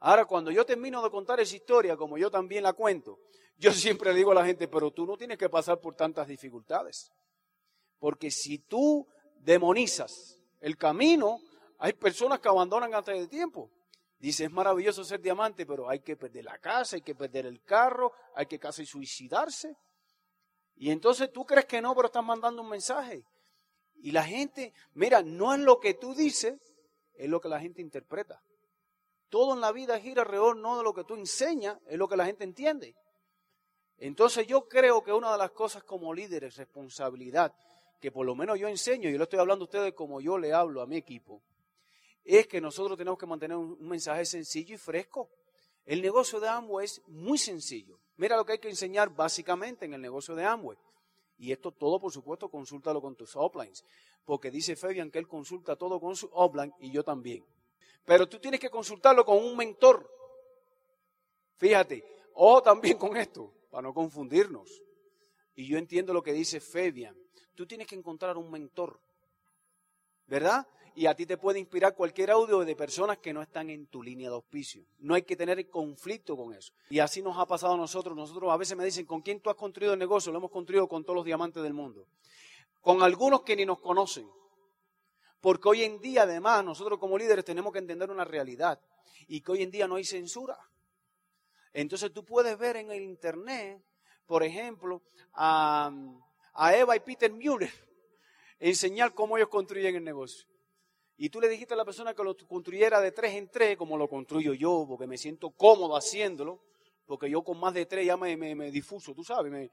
Ahora, 0.00 0.26
cuando 0.26 0.50
yo 0.50 0.66
termino 0.66 1.02
de 1.02 1.10
contar 1.10 1.40
esa 1.40 1.56
historia, 1.56 1.96
como 1.96 2.18
yo 2.18 2.30
también 2.30 2.62
la 2.62 2.72
cuento, 2.72 3.18
yo 3.56 3.72
siempre 3.72 4.12
digo 4.12 4.32
a 4.32 4.34
la 4.34 4.44
gente, 4.44 4.68
pero 4.68 4.90
tú 4.90 5.06
no 5.06 5.16
tienes 5.16 5.38
que 5.38 5.48
pasar 5.48 5.80
por 5.80 5.94
tantas 5.94 6.28
dificultades. 6.28 7.10
Porque 7.98 8.30
si 8.30 8.58
tú 8.58 9.06
demonizas 9.38 10.38
el 10.60 10.76
camino, 10.76 11.40
hay 11.78 11.94
personas 11.94 12.40
que 12.40 12.48
abandonan 12.48 12.92
antes 12.94 13.18
de 13.18 13.28
tiempo. 13.28 13.70
Dice, 14.24 14.44
es 14.44 14.50
maravilloso 14.50 15.04
ser 15.04 15.20
diamante, 15.20 15.66
pero 15.66 15.86
hay 15.86 16.00
que 16.00 16.16
perder 16.16 16.46
la 16.46 16.56
casa, 16.56 16.96
hay 16.96 17.02
que 17.02 17.14
perder 17.14 17.44
el 17.44 17.62
carro, 17.62 18.10
hay 18.34 18.46
que 18.46 18.58
casi 18.58 18.86
suicidarse. 18.86 19.76
Y 20.76 20.90
entonces 20.90 21.30
tú 21.30 21.44
crees 21.44 21.66
que 21.66 21.82
no, 21.82 21.94
pero 21.94 22.06
estás 22.06 22.24
mandando 22.24 22.62
un 22.62 22.70
mensaje. 22.70 23.22
Y 23.96 24.12
la 24.12 24.24
gente, 24.24 24.72
mira, 24.94 25.22
no 25.22 25.52
es 25.52 25.60
lo 25.60 25.78
que 25.78 25.92
tú 25.92 26.14
dices, 26.14 26.58
es 27.12 27.28
lo 27.28 27.38
que 27.38 27.50
la 27.50 27.60
gente 27.60 27.82
interpreta. 27.82 28.40
Todo 29.28 29.52
en 29.52 29.60
la 29.60 29.72
vida 29.72 30.00
gira 30.00 30.22
alrededor 30.22 30.56
no 30.56 30.78
de 30.78 30.84
lo 30.84 30.94
que 30.94 31.04
tú 31.04 31.16
enseñas, 31.16 31.76
es 31.86 31.98
lo 31.98 32.08
que 32.08 32.16
la 32.16 32.24
gente 32.24 32.44
entiende. 32.44 32.94
Entonces 33.98 34.46
yo 34.46 34.66
creo 34.68 35.04
que 35.04 35.12
una 35.12 35.32
de 35.32 35.38
las 35.38 35.50
cosas 35.50 35.84
como 35.84 36.14
líder 36.14 36.44
es 36.44 36.56
responsabilidad, 36.56 37.52
que 38.00 38.10
por 38.10 38.24
lo 38.24 38.34
menos 38.34 38.58
yo 38.58 38.68
enseño, 38.68 39.10
y 39.10 39.12
yo 39.12 39.18
le 39.18 39.24
estoy 39.24 39.40
hablando 39.40 39.64
a 39.64 39.66
ustedes 39.66 39.92
como 39.92 40.22
yo 40.22 40.38
le 40.38 40.54
hablo 40.54 40.80
a 40.80 40.86
mi 40.86 40.96
equipo, 40.96 41.42
es 42.24 42.46
que 42.46 42.60
nosotros 42.60 42.96
tenemos 42.96 43.18
que 43.18 43.26
mantener 43.26 43.56
un, 43.56 43.76
mensaje 43.86 44.24
sencillo 44.24 44.74
y 44.74 44.78
fresco. 44.78 45.28
El 45.84 46.00
negocio 46.00 46.40
de 46.40 46.48
Amway 46.48 46.86
es 46.86 47.02
muy 47.06 47.36
sencillo. 47.36 48.00
Mira 48.16 48.36
lo 48.36 48.46
que 48.46 48.52
hay 48.52 48.58
que 48.58 48.70
enseñar 48.70 49.14
básicamente 49.14 49.84
en 49.84 49.94
el 49.94 50.00
negocio 50.00 50.34
de 50.34 50.44
Amway. 50.44 50.78
Y 51.36 51.52
esto 51.52 51.72
todo, 51.72 52.00
por 52.00 52.12
supuesto, 52.12 52.48
consúltalo 52.48 53.02
con 53.02 53.14
tus 53.14 53.36
uplines. 53.36 53.84
Porque 54.24 54.50
dice 54.50 54.76
Fabian 54.76 55.10
que 55.10 55.18
él 55.18 55.28
consulta 55.28 55.76
todo 55.76 56.00
con 56.00 56.16
su 56.16 56.26
upline 56.32 56.72
y 56.78 56.90
yo 56.90 57.04
también. 57.04 57.44
Pero 58.06 58.26
tú 58.26 58.38
tienes 58.38 58.60
que 58.60 58.70
consultarlo 58.70 59.24
con 59.24 59.38
un 59.38 59.56
mentor. 59.56 60.10
Fíjate, 61.56 62.04
o 62.34 62.62
también 62.62 62.96
con 62.96 63.16
esto, 63.16 63.52
para 63.70 63.82
no 63.82 63.92
confundirnos. 63.92 64.82
Y 65.54 65.66
yo 65.66 65.76
entiendo 65.76 66.12
lo 66.12 66.22
que 66.22 66.32
dice 66.32 66.60
Fabian. 66.60 67.16
Tú 67.54 67.66
tienes 67.66 67.86
que 67.86 67.94
encontrar 67.94 68.36
un 68.36 68.50
mentor. 68.50 68.98
¿Verdad? 70.26 70.66
Y 70.96 71.06
a 71.06 71.14
ti 71.14 71.26
te 71.26 71.36
puede 71.36 71.58
inspirar 71.58 71.94
cualquier 71.94 72.30
audio 72.30 72.60
de 72.60 72.76
personas 72.76 73.18
que 73.18 73.32
no 73.32 73.42
están 73.42 73.68
en 73.68 73.86
tu 73.86 74.00
línea 74.00 74.28
de 74.28 74.36
auspicio. 74.36 74.84
No 74.98 75.14
hay 75.14 75.22
que 75.22 75.34
tener 75.34 75.68
conflicto 75.68 76.36
con 76.36 76.54
eso. 76.54 76.72
Y 76.88 77.00
así 77.00 77.20
nos 77.20 77.36
ha 77.36 77.46
pasado 77.46 77.74
a 77.74 77.76
nosotros. 77.76 78.16
Nosotros 78.16 78.52
a 78.52 78.56
veces 78.56 78.76
me 78.76 78.84
dicen, 78.84 79.04
¿con 79.04 79.20
quién 79.20 79.40
tú 79.40 79.50
has 79.50 79.56
construido 79.56 79.92
el 79.94 79.98
negocio? 79.98 80.30
Lo 80.30 80.38
hemos 80.38 80.52
construido 80.52 80.86
con 80.86 81.02
todos 81.02 81.16
los 81.16 81.24
diamantes 81.24 81.62
del 81.64 81.74
mundo. 81.74 82.06
Con 82.80 83.02
algunos 83.02 83.42
que 83.42 83.56
ni 83.56 83.66
nos 83.66 83.80
conocen. 83.80 84.30
Porque 85.40 85.68
hoy 85.68 85.82
en 85.82 86.00
día, 86.00 86.22
además, 86.22 86.64
nosotros 86.64 87.00
como 87.00 87.18
líderes 87.18 87.44
tenemos 87.44 87.72
que 87.72 87.80
entender 87.80 88.10
una 88.10 88.24
realidad. 88.24 88.80
Y 89.26 89.40
que 89.40 89.50
hoy 89.50 89.62
en 89.62 89.72
día 89.72 89.88
no 89.88 89.96
hay 89.96 90.04
censura. 90.04 90.56
Entonces 91.72 92.12
tú 92.12 92.24
puedes 92.24 92.56
ver 92.56 92.76
en 92.76 92.92
el 92.92 93.02
Internet, 93.02 93.82
por 94.26 94.44
ejemplo, 94.44 95.02
a, 95.32 95.90
a 96.52 96.76
Eva 96.76 96.94
y 96.94 97.00
Peter 97.00 97.32
Mueller 97.32 97.72
enseñar 98.60 99.12
cómo 99.12 99.36
ellos 99.36 99.48
construyen 99.48 99.96
el 99.96 100.04
negocio 100.04 100.46
y 101.16 101.28
tú 101.28 101.40
le 101.40 101.48
dijiste 101.48 101.74
a 101.74 101.76
la 101.76 101.84
persona 101.84 102.14
que 102.14 102.24
lo 102.24 102.36
construyera 102.36 103.00
de 103.00 103.12
tres 103.12 103.34
en 103.34 103.48
tres, 103.48 103.76
como 103.76 103.96
lo 103.96 104.08
construyo 104.08 104.52
yo, 104.52 104.84
porque 104.88 105.06
me 105.06 105.16
siento 105.16 105.50
cómodo 105.50 105.96
haciéndolo, 105.96 106.60
porque 107.06 107.30
yo 107.30 107.42
con 107.42 107.58
más 107.60 107.72
de 107.74 107.86
tres 107.86 108.06
ya 108.06 108.16
me, 108.16 108.36
me, 108.36 108.70
difuso, 108.70 109.14
tú 109.14 109.22
sabes. 109.22 109.70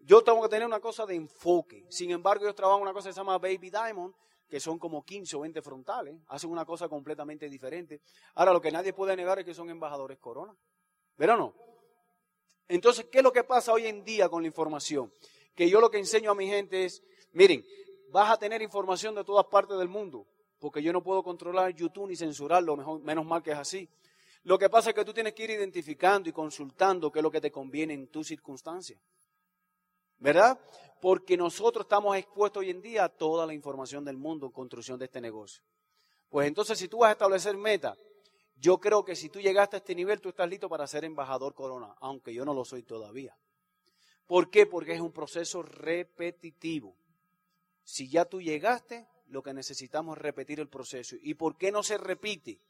yo 0.00 0.24
tengo 0.24 0.42
que 0.42 0.48
tener 0.48 0.66
una 0.66 0.80
cosa 0.80 1.06
de 1.06 1.14
enfoque. 1.14 1.86
Sin 1.88 2.10
embargo, 2.10 2.44
ellos 2.44 2.56
trabajan 2.56 2.82
una 2.82 2.92
cosa 2.92 3.10
que 3.10 3.12
se 3.12 3.20
llama 3.20 3.38
Baby 3.38 3.70
Diamond, 3.70 4.14
que 4.48 4.58
son 4.58 4.80
como 4.80 5.04
15 5.04 5.36
o 5.36 5.40
20 5.40 5.62
frontales, 5.62 6.16
hacen 6.26 6.50
una 6.50 6.64
cosa 6.64 6.88
completamente 6.88 7.48
diferente. 7.48 8.00
Ahora, 8.34 8.52
lo 8.52 8.60
que 8.60 8.72
nadie 8.72 8.92
puede 8.92 9.14
negar 9.14 9.38
es 9.38 9.44
que 9.44 9.54
son 9.54 9.70
embajadores 9.70 10.18
corona. 10.18 10.56
¿Pero 11.16 11.36
no? 11.36 11.54
Entonces, 12.66 13.06
¿qué 13.12 13.18
es 13.18 13.24
lo 13.24 13.32
que 13.32 13.44
pasa 13.44 13.72
hoy 13.72 13.86
en 13.86 14.04
día 14.04 14.28
con 14.28 14.42
la 14.42 14.48
información? 14.48 15.12
Que 15.54 15.70
yo 15.70 15.80
lo 15.80 15.88
que 15.88 15.98
enseño 15.98 16.32
a 16.32 16.34
mi 16.34 16.48
gente 16.48 16.84
es, 16.84 17.02
miren, 17.32 17.64
vas 18.10 18.30
a 18.30 18.36
tener 18.36 18.62
información 18.62 19.14
de 19.14 19.24
todas 19.24 19.46
partes 19.46 19.78
del 19.78 19.88
mundo, 19.88 20.26
porque 20.58 20.82
yo 20.82 20.92
no 20.92 21.02
puedo 21.02 21.22
controlar 21.22 21.74
YouTube 21.74 22.08
ni 22.08 22.16
censurarlo, 22.16 22.76
mejor, 22.76 23.00
menos 23.00 23.24
mal 23.24 23.42
que 23.42 23.52
es 23.52 23.58
así. 23.58 23.88
Lo 24.44 24.58
que 24.58 24.70
pasa 24.70 24.90
es 24.90 24.96
que 24.96 25.04
tú 25.04 25.12
tienes 25.12 25.34
que 25.34 25.44
ir 25.44 25.50
identificando 25.50 26.28
y 26.28 26.32
consultando 26.32 27.10
qué 27.10 27.18
es 27.18 27.22
lo 27.22 27.30
que 27.30 27.40
te 27.40 27.50
conviene 27.50 27.94
en 27.94 28.08
tu 28.08 28.24
circunstancia. 28.24 28.98
¿Verdad? 30.18 30.58
Porque 31.00 31.36
nosotros 31.36 31.84
estamos 31.84 32.16
expuestos 32.16 32.60
hoy 32.60 32.70
en 32.70 32.82
día 32.82 33.04
a 33.04 33.08
toda 33.08 33.46
la 33.46 33.54
información 33.54 34.04
del 34.04 34.16
mundo 34.16 34.46
en 34.46 34.52
construcción 34.52 34.98
de 34.98 35.06
este 35.06 35.20
negocio. 35.20 35.62
Pues 36.28 36.46
entonces, 36.46 36.78
si 36.78 36.88
tú 36.88 36.98
vas 36.98 37.08
a 37.08 37.12
establecer 37.12 37.56
meta, 37.56 37.96
yo 38.56 38.78
creo 38.78 39.04
que 39.04 39.16
si 39.16 39.30
tú 39.30 39.40
llegaste 39.40 39.76
a 39.76 39.78
este 39.78 39.94
nivel, 39.94 40.20
tú 40.20 40.28
estás 40.28 40.48
listo 40.48 40.68
para 40.68 40.86
ser 40.86 41.04
embajador 41.04 41.54
corona, 41.54 41.94
aunque 42.00 42.34
yo 42.34 42.44
no 42.44 42.52
lo 42.52 42.64
soy 42.64 42.82
todavía. 42.82 43.36
¿Por 44.26 44.50
qué? 44.50 44.66
Porque 44.66 44.92
es 44.92 45.00
un 45.00 45.12
proceso 45.12 45.62
repetitivo. 45.62 46.94
Si 47.84 48.08
ya 48.08 48.24
tú 48.24 48.40
llegaste, 48.40 49.06
lo 49.26 49.42
que 49.42 49.54
necesitamos 49.54 50.16
es 50.16 50.22
repetir 50.22 50.60
el 50.60 50.68
proceso. 50.68 51.16
¿Y 51.20 51.34
por 51.34 51.56
qué 51.56 51.72
no 51.72 51.82
se 51.82 51.98
repite? 51.98 52.60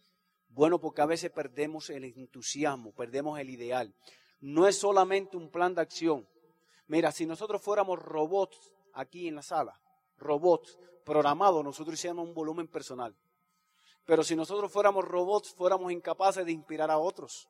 Bueno, 0.49 0.81
porque 0.81 1.03
a 1.03 1.07
veces 1.07 1.31
perdemos 1.31 1.91
el 1.91 2.05
entusiasmo, 2.05 2.93
perdemos 2.93 3.39
el 3.39 3.51
ideal. 3.51 3.95
No 4.41 4.67
es 4.67 4.77
solamente 4.77 5.37
un 5.37 5.51
plan 5.51 5.75
de 5.75 5.83
acción. 5.83 6.27
Mira, 6.87 7.13
si 7.13 7.25
nosotros 7.25 7.63
fuéramos 7.63 7.99
robots 7.99 8.73
aquí 8.95 9.29
en 9.29 9.37
la 9.37 9.43
sala, 9.43 9.81
robots 10.19 10.79
programados, 11.05 11.65
nosotros 11.65 11.95
hiciéramos 11.95 12.27
un 12.27 12.35
volumen 12.35 12.67
personal. 12.69 13.17
Pero 14.05 14.25
si 14.25 14.35
nosotros 14.35 14.73
fuéramos 14.73 15.05
robots, 15.05 15.55
fuéramos 15.55 15.93
incapaces 15.93 16.45
de 16.45 16.53
inspirar 16.53 16.91
a 16.91 16.99
otros, 16.99 17.49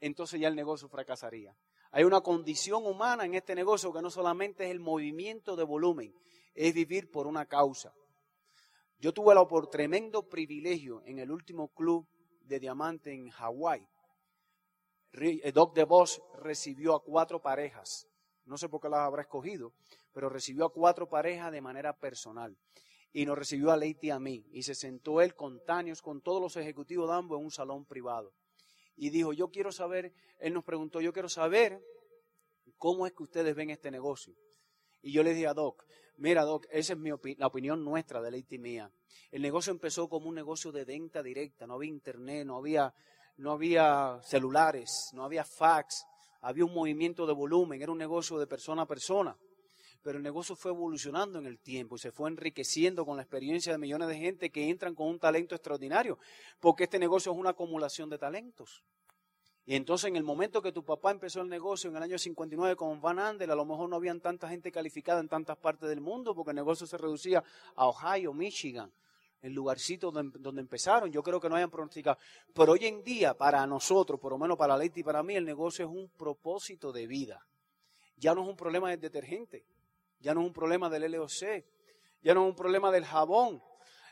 entonces 0.00 0.40
ya 0.40 0.48
el 0.48 0.56
negocio 0.56 0.88
fracasaría. 0.88 1.54
Hay 1.90 2.04
una 2.04 2.22
condición 2.22 2.86
humana 2.86 3.24
en 3.24 3.34
este 3.34 3.54
negocio 3.54 3.92
que 3.92 4.02
no 4.02 4.10
solamente 4.10 4.64
es 4.64 4.70
el 4.70 4.80
movimiento 4.80 5.56
de 5.56 5.64
volumen, 5.64 6.14
es 6.54 6.72
vivir 6.72 7.10
por 7.10 7.26
una 7.26 7.46
causa. 7.46 7.92
Yo 8.98 9.12
tuve 9.12 9.34
el 9.34 9.68
tremendo 9.68 10.28
privilegio 10.28 11.02
en 11.04 11.18
el 11.18 11.30
último 11.30 11.68
club 11.68 12.06
de 12.40 12.58
diamante 12.58 13.12
en 13.12 13.28
Hawái. 13.28 13.86
Eh, 15.12 15.52
Doc 15.52 15.74
DeVos 15.74 16.22
recibió 16.38 16.94
a 16.94 17.02
cuatro 17.02 17.40
parejas. 17.40 18.08
No 18.46 18.56
sé 18.56 18.68
por 18.68 18.80
qué 18.80 18.88
las 18.88 19.00
habrá 19.00 19.22
escogido, 19.22 19.72
pero 20.12 20.28
recibió 20.28 20.66
a 20.66 20.72
cuatro 20.72 21.08
parejas 21.08 21.52
de 21.52 21.60
manera 21.60 21.98
personal. 21.98 22.56
Y 23.12 23.26
nos 23.26 23.38
recibió 23.38 23.70
a 23.70 23.76
Leite 23.76 24.08
y 24.08 24.10
a 24.10 24.18
mí. 24.18 24.44
Y 24.50 24.62
se 24.62 24.74
sentó 24.74 25.20
él 25.20 25.34
con 25.34 25.64
Tanios, 25.64 26.02
con 26.02 26.20
todos 26.20 26.40
los 26.40 26.56
ejecutivos 26.56 27.08
de 27.08 27.14
ambos 27.14 27.38
en 27.38 27.44
un 27.44 27.50
salón 27.50 27.84
privado. 27.84 28.32
Y 28.96 29.10
dijo, 29.10 29.32
yo 29.32 29.50
quiero 29.50 29.72
saber, 29.72 30.12
él 30.38 30.52
nos 30.52 30.64
preguntó, 30.64 31.00
yo 31.00 31.12
quiero 31.12 31.28
saber 31.28 31.80
cómo 32.76 33.06
es 33.06 33.12
que 33.12 33.22
ustedes 33.22 33.54
ven 33.54 33.70
este 33.70 33.90
negocio. 33.90 34.34
Y 35.00 35.12
yo 35.12 35.22
le 35.22 35.34
dije 35.34 35.46
a 35.46 35.54
Doc, 35.54 35.84
Mira, 36.16 36.44
Doc, 36.44 36.66
esa 36.70 36.92
es 36.92 36.98
mi 36.98 37.10
la 37.36 37.46
opinión 37.46 37.84
nuestra 37.84 38.22
de 38.22 38.30
Leite 38.30 38.58
mía. 38.58 38.90
El 39.32 39.42
negocio 39.42 39.72
empezó 39.72 40.08
como 40.08 40.28
un 40.28 40.34
negocio 40.34 40.70
de 40.70 40.84
venta 40.84 41.22
directa, 41.22 41.66
no 41.66 41.74
había 41.74 41.90
internet, 41.90 42.46
no 42.46 42.56
había, 42.56 42.94
no 43.36 43.50
había 43.50 44.20
celulares, 44.22 45.10
no 45.12 45.24
había 45.24 45.44
fax, 45.44 46.06
había 46.40 46.64
un 46.64 46.72
movimiento 46.72 47.26
de 47.26 47.32
volumen, 47.32 47.82
era 47.82 47.90
un 47.90 47.98
negocio 47.98 48.38
de 48.38 48.46
persona 48.46 48.82
a 48.82 48.86
persona. 48.86 49.36
Pero 50.02 50.18
el 50.18 50.22
negocio 50.22 50.54
fue 50.54 50.70
evolucionando 50.70 51.38
en 51.38 51.46
el 51.46 51.58
tiempo 51.58 51.96
y 51.96 51.98
se 51.98 52.12
fue 52.12 52.30
enriqueciendo 52.30 53.04
con 53.04 53.16
la 53.16 53.22
experiencia 53.22 53.72
de 53.72 53.78
millones 53.78 54.06
de 54.08 54.18
gente 54.18 54.50
que 54.50 54.68
entran 54.68 54.94
con 54.94 55.08
un 55.08 55.18
talento 55.18 55.54
extraordinario, 55.54 56.18
porque 56.60 56.84
este 56.84 56.98
negocio 56.98 57.32
es 57.32 57.38
una 57.38 57.50
acumulación 57.50 58.08
de 58.08 58.18
talentos. 58.18 58.84
Y 59.66 59.76
entonces 59.76 60.08
en 60.08 60.16
el 60.16 60.24
momento 60.24 60.60
que 60.60 60.72
tu 60.72 60.84
papá 60.84 61.10
empezó 61.10 61.40
el 61.40 61.48
negocio 61.48 61.88
en 61.88 61.96
el 61.96 62.02
año 62.02 62.18
59 62.18 62.76
con 62.76 63.00
Van 63.00 63.18
Andel, 63.18 63.50
a 63.50 63.54
lo 63.54 63.64
mejor 63.64 63.88
no 63.88 63.96
habían 63.96 64.20
tanta 64.20 64.48
gente 64.48 64.70
calificada 64.70 65.20
en 65.20 65.28
tantas 65.28 65.56
partes 65.56 65.88
del 65.88 66.02
mundo 66.02 66.34
porque 66.34 66.50
el 66.50 66.56
negocio 66.56 66.86
se 66.86 66.98
reducía 66.98 67.42
a 67.74 67.86
Ohio, 67.86 68.34
Michigan, 68.34 68.92
el 69.40 69.54
lugarcito 69.54 70.10
donde, 70.10 70.60
empezaron. 70.60 71.10
Yo 71.10 71.22
creo 71.22 71.40
que 71.40 71.48
no 71.48 71.56
hayan 71.56 71.70
pronosticado. 71.70 72.18
Pero 72.52 72.72
hoy 72.72 72.86
en 72.86 73.02
día, 73.02 73.32
para 73.32 73.66
nosotros, 73.66 74.20
por 74.20 74.32
lo 74.32 74.38
menos 74.38 74.58
para 74.58 74.76
Leite 74.76 75.00
y 75.00 75.02
para 75.02 75.22
mí, 75.22 75.34
el 75.34 75.46
negocio 75.46 75.86
es 75.86 75.90
un 75.90 76.10
propósito 76.10 76.92
de 76.92 77.06
vida. 77.06 77.46
Ya 78.16 78.34
no 78.34 78.42
es 78.42 78.48
un 78.48 78.56
problema 78.56 78.90
del 78.90 79.00
detergente, 79.00 79.64
ya 80.20 80.34
no 80.34 80.42
es 80.42 80.46
un 80.46 80.52
problema 80.52 80.90
del 80.90 81.10
LOC, 81.10 81.64
ya 82.22 82.34
no 82.34 82.44
es 82.44 82.50
un 82.50 82.54
problema 82.54 82.92
del 82.92 83.04
jabón. 83.04 83.62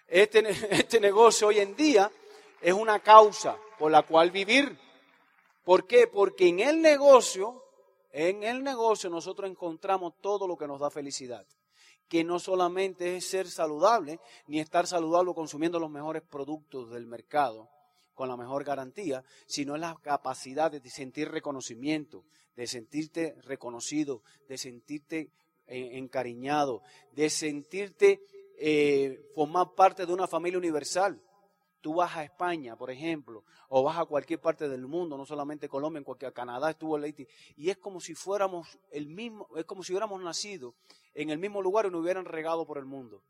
Este, 0.06 0.40
este 0.71 0.99
negocio 0.99 1.49
hoy 1.49 1.59
en 1.59 1.76
día 1.76 2.11
es 2.61 2.73
una 2.73 3.00
causa 3.00 3.56
por 3.78 3.90
la 3.90 4.02
cual 4.02 4.30
vivir. 4.30 4.78
¿Por 5.64 5.87
qué? 5.87 6.07
Porque 6.07 6.49
en 6.49 6.61
el 6.61 6.81
negocio, 6.83 7.62
en 8.11 8.42
el 8.42 8.62
negocio 8.62 9.09
nosotros 9.11 9.49
encontramos 9.49 10.14
todo 10.21 10.47
lo 10.47 10.57
que 10.57 10.66
nos 10.66 10.81
da 10.81 10.90
felicidad. 10.90 11.47
Que 12.09 12.25
no 12.25 12.38
solamente 12.38 13.16
es 13.16 13.26
ser 13.26 13.49
saludable, 13.49 14.21
ni 14.47 14.61
estar 14.61 14.87
saludable 14.87 15.33
consumiendo 15.35 15.78
los 15.78 15.90
mejores 15.90 16.23
productos 16.23 16.90
del 16.90 17.07
mercado 17.07 17.69
con 18.14 18.28
la 18.28 18.37
mejor 18.37 18.64
garantía, 18.64 19.25
sino 19.47 19.75
es 19.75 19.81
la 19.81 19.97
capacidad 20.02 20.71
de 20.71 20.90
sentir 20.90 21.31
reconocimiento, 21.31 22.25
de 22.57 22.66
sentirte 22.66 23.35
reconocido, 23.42 24.23
de 24.49 24.59
sentirte 24.59 25.31
eh, 25.66 25.90
encariñado, 25.95 26.83
de 27.12 27.31
sentirte 27.31 28.21
eh, 28.59 29.31
formar 29.35 29.75
parte 29.75 30.04
de 30.04 30.12
una 30.12 30.26
familia 30.26 30.59
universal. 30.59 31.21
Tú 31.83 31.95
vas 31.95 32.17
a 32.17 32.25
España, 32.25 32.77
por 32.77 32.91
ejemplo, 32.91 33.45
o 33.69 33.83
vas 33.83 33.99
a 33.99 34.05
cualquier 34.05 34.41
parte 34.41 34.69
del 34.69 34.87
mundo, 34.87 35.19
no 35.19 35.27
solamente 35.27 35.69
Colombia, 35.69 35.99
en 35.99 36.05
cualquier 36.05 36.33
Canadá 36.33 36.71
estuvo 36.71 36.97
Leiti, 36.97 37.27
y 37.57 37.71
es 37.71 37.77
como 37.77 38.01
si 38.01 38.15
fuéramos 38.15 38.79
el 38.93 39.09
mismo, 39.09 39.49
es 39.57 39.65
como 39.65 39.83
si 39.83 39.93
hubiéramos 39.93 40.23
nacido 40.23 40.75
en 41.12 41.31
el 41.31 41.39
mismo 41.39 41.61
lugar 41.61 41.87
y 41.87 41.91
nos 41.91 42.01
hubieran 42.01 42.25
regado 42.25 42.65
por 42.65 42.79
el 42.79 42.85
mundo. 42.85 43.21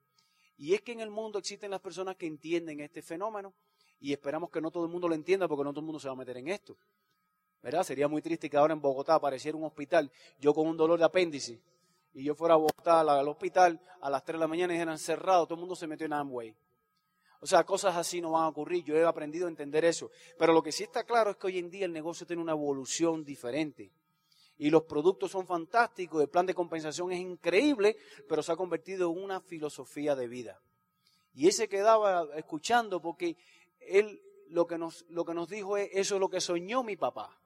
Y 0.58 0.74
es 0.74 0.82
que 0.82 0.92
en 0.92 1.00
el 1.00 1.10
mundo 1.10 1.38
existen 1.38 1.70
las 1.70 1.80
personas 1.80 2.14
que 2.16 2.26
entienden 2.26 2.80
este 2.80 3.00
fenómeno 3.00 3.54
y 3.98 4.12
esperamos 4.12 4.50
que 4.50 4.60
no 4.60 4.70
todo 4.70 4.84
el 4.84 4.90
mundo 4.90 5.08
lo 5.08 5.14
entienda 5.14 5.48
porque 5.48 5.64
no 5.64 5.70
todo 5.70 5.80
el 5.80 5.86
mundo 5.86 5.98
se 5.98 6.08
va 6.08 6.12
a 6.12 6.16
meter 6.16 6.36
en 6.36 6.48
esto. 6.48 6.76
¿Verdad? 7.62 7.84
Sería 7.84 8.06
muy 8.06 8.20
triste 8.20 8.50
que 8.50 8.56
ahora 8.58 8.74
en 8.74 8.82
Bogotá 8.82 9.14
apareciera 9.14 9.56
un 9.56 9.64
hospital, 9.64 10.12
yo 10.38 10.52
con 10.52 10.66
un 10.66 10.76
dolor 10.76 10.98
de 10.98 11.06
apéndice, 11.06 11.58
y 12.12 12.24
yo 12.24 12.34
fuera 12.34 12.54
a 12.54 12.58
Bogotá 12.58 13.00
al 13.00 13.28
hospital 13.28 13.80
a 14.02 14.10
las 14.10 14.22
3 14.24 14.34
de 14.34 14.40
la 14.40 14.46
mañana 14.46 14.74
y 14.74 14.76
dijeran 14.76 14.98
cerrado, 14.98 15.46
todo 15.46 15.54
el 15.54 15.60
mundo 15.60 15.74
se 15.74 15.86
metió 15.86 16.04
en 16.04 16.12
Amway. 16.12 16.54
O 17.42 17.46
sea, 17.46 17.64
cosas 17.64 17.96
así 17.96 18.20
no 18.20 18.30
van 18.30 18.44
a 18.44 18.48
ocurrir. 18.48 18.84
Yo 18.84 18.94
he 18.94 19.04
aprendido 19.04 19.46
a 19.46 19.50
entender 19.50 19.84
eso. 19.84 20.12
Pero 20.38 20.52
lo 20.52 20.62
que 20.62 20.70
sí 20.70 20.84
está 20.84 21.02
claro 21.02 21.32
es 21.32 21.36
que 21.36 21.48
hoy 21.48 21.58
en 21.58 21.70
día 21.70 21.86
el 21.86 21.92
negocio 21.92 22.24
tiene 22.24 22.40
una 22.40 22.52
evolución 22.52 23.24
diferente. 23.24 23.90
Y 24.58 24.70
los 24.70 24.84
productos 24.84 25.32
son 25.32 25.44
fantásticos, 25.44 26.22
el 26.22 26.28
plan 26.28 26.46
de 26.46 26.54
compensación 26.54 27.10
es 27.10 27.18
increíble, 27.18 27.96
pero 28.28 28.44
se 28.44 28.52
ha 28.52 28.56
convertido 28.56 29.10
en 29.10 29.20
una 29.20 29.40
filosofía 29.40 30.14
de 30.14 30.28
vida. 30.28 30.62
Y 31.34 31.48
ese 31.48 31.68
quedaba 31.68 32.28
escuchando 32.36 33.02
porque 33.02 33.36
él 33.80 34.22
lo 34.46 34.68
que 34.68 34.78
nos, 34.78 35.04
lo 35.08 35.24
que 35.24 35.34
nos 35.34 35.48
dijo 35.48 35.76
es, 35.76 35.88
eso 35.92 36.14
es 36.14 36.20
lo 36.20 36.28
que 36.28 36.40
soñó 36.40 36.84
mi 36.84 36.96
papá. 36.96 37.40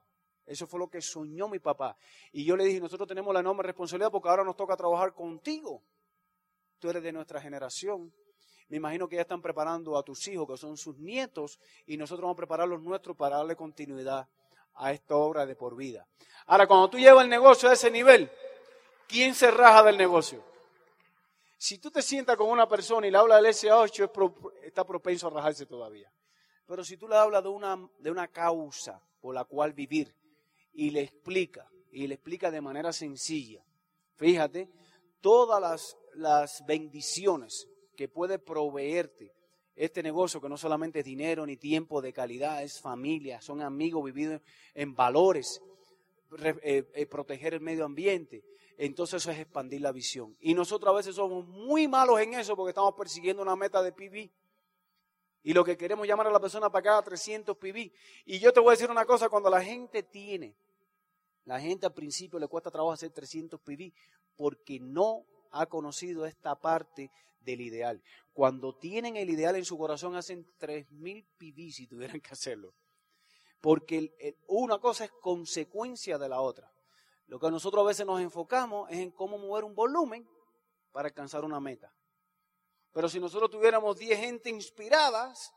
Eso 0.44 0.66
fue 0.66 0.78
lo 0.78 0.88
que 0.88 1.00
soñó 1.00 1.48
mi 1.48 1.58
papá. 1.58 1.96
Y 2.32 2.44
yo 2.44 2.54
le 2.54 2.64
dije, 2.64 2.80
nosotros 2.80 3.08
tenemos 3.08 3.32
la 3.32 3.40
enorme 3.40 3.62
responsabilidad 3.62 4.10
porque 4.10 4.28
ahora 4.28 4.44
nos 4.44 4.56
toca 4.56 4.76
trabajar 4.76 5.14
contigo. 5.14 5.82
Tú 6.78 6.90
eres 6.90 7.02
de 7.02 7.12
nuestra 7.12 7.40
generación. 7.40 8.12
Me 8.68 8.78
imagino 8.78 9.08
que 9.08 9.16
ya 9.16 9.22
están 9.22 9.40
preparando 9.40 9.96
a 9.96 10.02
tus 10.02 10.26
hijos, 10.28 10.46
que 10.48 10.56
son 10.56 10.76
sus 10.76 10.98
nietos, 10.98 11.60
y 11.86 11.96
nosotros 11.96 12.22
vamos 12.22 12.34
a 12.34 12.38
preparar 12.38 12.68
los 12.68 12.82
nuestros 12.82 13.16
para 13.16 13.36
darle 13.36 13.54
continuidad 13.54 14.28
a 14.74 14.92
esta 14.92 15.16
obra 15.16 15.46
de 15.46 15.54
por 15.54 15.76
vida. 15.76 16.06
Ahora, 16.46 16.66
cuando 16.66 16.90
tú 16.90 16.98
llevas 16.98 17.24
el 17.24 17.30
negocio 17.30 17.68
a 17.68 17.72
ese 17.72 17.90
nivel, 17.90 18.30
¿quién 19.06 19.34
se 19.34 19.50
raja 19.50 19.84
del 19.84 19.96
negocio? 19.96 20.44
Si 21.56 21.78
tú 21.78 21.90
te 21.90 22.02
sientas 22.02 22.36
con 22.36 22.50
una 22.50 22.68
persona 22.68 23.06
y 23.06 23.10
le 23.10 23.18
hablas 23.18 23.42
del 23.42 23.52
SA8, 23.52 24.52
está 24.64 24.84
propenso 24.84 25.28
a 25.28 25.30
rajarse 25.30 25.64
todavía. 25.64 26.12
Pero 26.66 26.84
si 26.84 26.96
tú 26.96 27.08
le 27.08 27.16
hablas 27.16 27.42
de 27.42 27.48
una, 27.48 27.88
de 27.98 28.10
una 28.10 28.28
causa 28.28 29.00
por 29.20 29.34
la 29.34 29.44
cual 29.44 29.72
vivir 29.72 30.14
y 30.72 30.90
le 30.90 31.02
explica, 31.02 31.68
y 31.92 32.06
le 32.06 32.14
explica 32.14 32.50
de 32.50 32.60
manera 32.60 32.92
sencilla, 32.92 33.64
fíjate, 34.16 34.68
todas 35.20 35.60
las, 35.60 35.96
las 36.14 36.66
bendiciones 36.66 37.68
que 37.96 38.08
puede 38.08 38.38
proveerte 38.38 39.32
este 39.74 40.02
negocio 40.02 40.40
que 40.40 40.48
no 40.48 40.56
solamente 40.56 41.00
es 41.00 41.04
dinero 41.04 41.44
ni 41.44 41.56
tiempo 41.56 42.00
de 42.00 42.12
calidad, 42.12 42.62
es 42.62 42.80
familia, 42.80 43.42
son 43.42 43.60
amigos 43.60 44.04
vividos 44.04 44.40
en 44.74 44.94
valores, 44.94 45.60
eh, 46.62 46.88
eh, 46.94 47.06
proteger 47.06 47.54
el 47.54 47.60
medio 47.60 47.84
ambiente. 47.84 48.42
Entonces 48.78 49.22
eso 49.22 49.30
es 49.30 49.38
expandir 49.38 49.82
la 49.82 49.92
visión. 49.92 50.36
Y 50.40 50.54
nosotros 50.54 50.92
a 50.92 50.96
veces 50.96 51.14
somos 51.14 51.46
muy 51.46 51.88
malos 51.88 52.20
en 52.20 52.34
eso 52.34 52.56
porque 52.56 52.70
estamos 52.70 52.94
persiguiendo 52.94 53.42
una 53.42 53.56
meta 53.56 53.82
de 53.82 53.92
PB. 53.92 54.30
Y 55.42 55.52
lo 55.52 55.64
que 55.64 55.76
queremos 55.76 56.06
llamar 56.06 56.26
a 56.26 56.30
la 56.30 56.40
persona 56.40 56.70
para 56.70 56.82
cada 56.82 57.02
300 57.02 57.56
PB. 57.56 57.92
Y 58.24 58.38
yo 58.38 58.52
te 58.52 58.60
voy 58.60 58.70
a 58.70 58.72
decir 58.72 58.90
una 58.90 59.04
cosa, 59.04 59.28
cuando 59.28 59.48
la 59.48 59.62
gente 59.62 60.02
tiene, 60.02 60.56
la 61.44 61.60
gente 61.60 61.86
al 61.86 61.94
principio 61.94 62.38
le 62.38 62.48
cuesta 62.48 62.70
trabajo 62.70 62.92
hacer 62.92 63.10
300 63.10 63.60
PB 63.60 63.92
porque 64.36 64.80
no 64.80 65.24
ha 65.52 65.66
conocido 65.66 66.26
esta 66.26 66.54
parte 66.56 67.10
del 67.46 67.62
ideal. 67.62 68.02
Cuando 68.34 68.76
tienen 68.76 69.16
el 69.16 69.30
ideal 69.30 69.56
en 69.56 69.64
su 69.64 69.78
corazón, 69.78 70.16
hacen 70.16 70.46
3.000 70.58 71.26
pibis 71.38 71.76
si 71.76 71.86
tuvieran 71.86 72.20
que 72.20 72.32
hacerlo. 72.32 72.74
Porque 73.62 74.36
una 74.48 74.78
cosa 74.78 75.06
es 75.06 75.12
consecuencia 75.22 76.18
de 76.18 76.28
la 76.28 76.42
otra. 76.42 76.70
Lo 77.26 77.40
que 77.40 77.50
nosotros 77.50 77.82
a 77.82 77.88
veces 77.88 78.04
nos 78.04 78.20
enfocamos 78.20 78.90
es 78.90 78.98
en 78.98 79.10
cómo 79.10 79.38
mover 79.38 79.64
un 79.64 79.74
volumen 79.74 80.28
para 80.92 81.08
alcanzar 81.08 81.44
una 81.44 81.58
meta. 81.58 81.92
Pero 82.92 83.08
si 83.08 83.18
nosotros 83.18 83.50
tuviéramos 83.50 83.96
10 83.96 84.18
gente 84.18 84.50
inspiradas, 84.50 85.52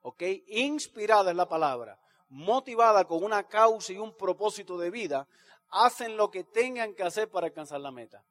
¿ok? 0.00 0.22
Inspirada 0.48 1.30
es 1.30 1.36
la 1.36 1.48
palabra, 1.48 2.00
motivada 2.28 3.04
con 3.04 3.22
una 3.22 3.46
causa 3.46 3.92
y 3.92 3.98
un 3.98 4.16
propósito 4.16 4.78
de 4.78 4.90
vida, 4.90 5.28
hacen 5.68 6.16
lo 6.16 6.30
que 6.30 6.44
tengan 6.44 6.94
que 6.94 7.02
hacer 7.02 7.30
para 7.30 7.46
alcanzar 7.46 7.80
la 7.80 7.90
meta. 7.90 8.24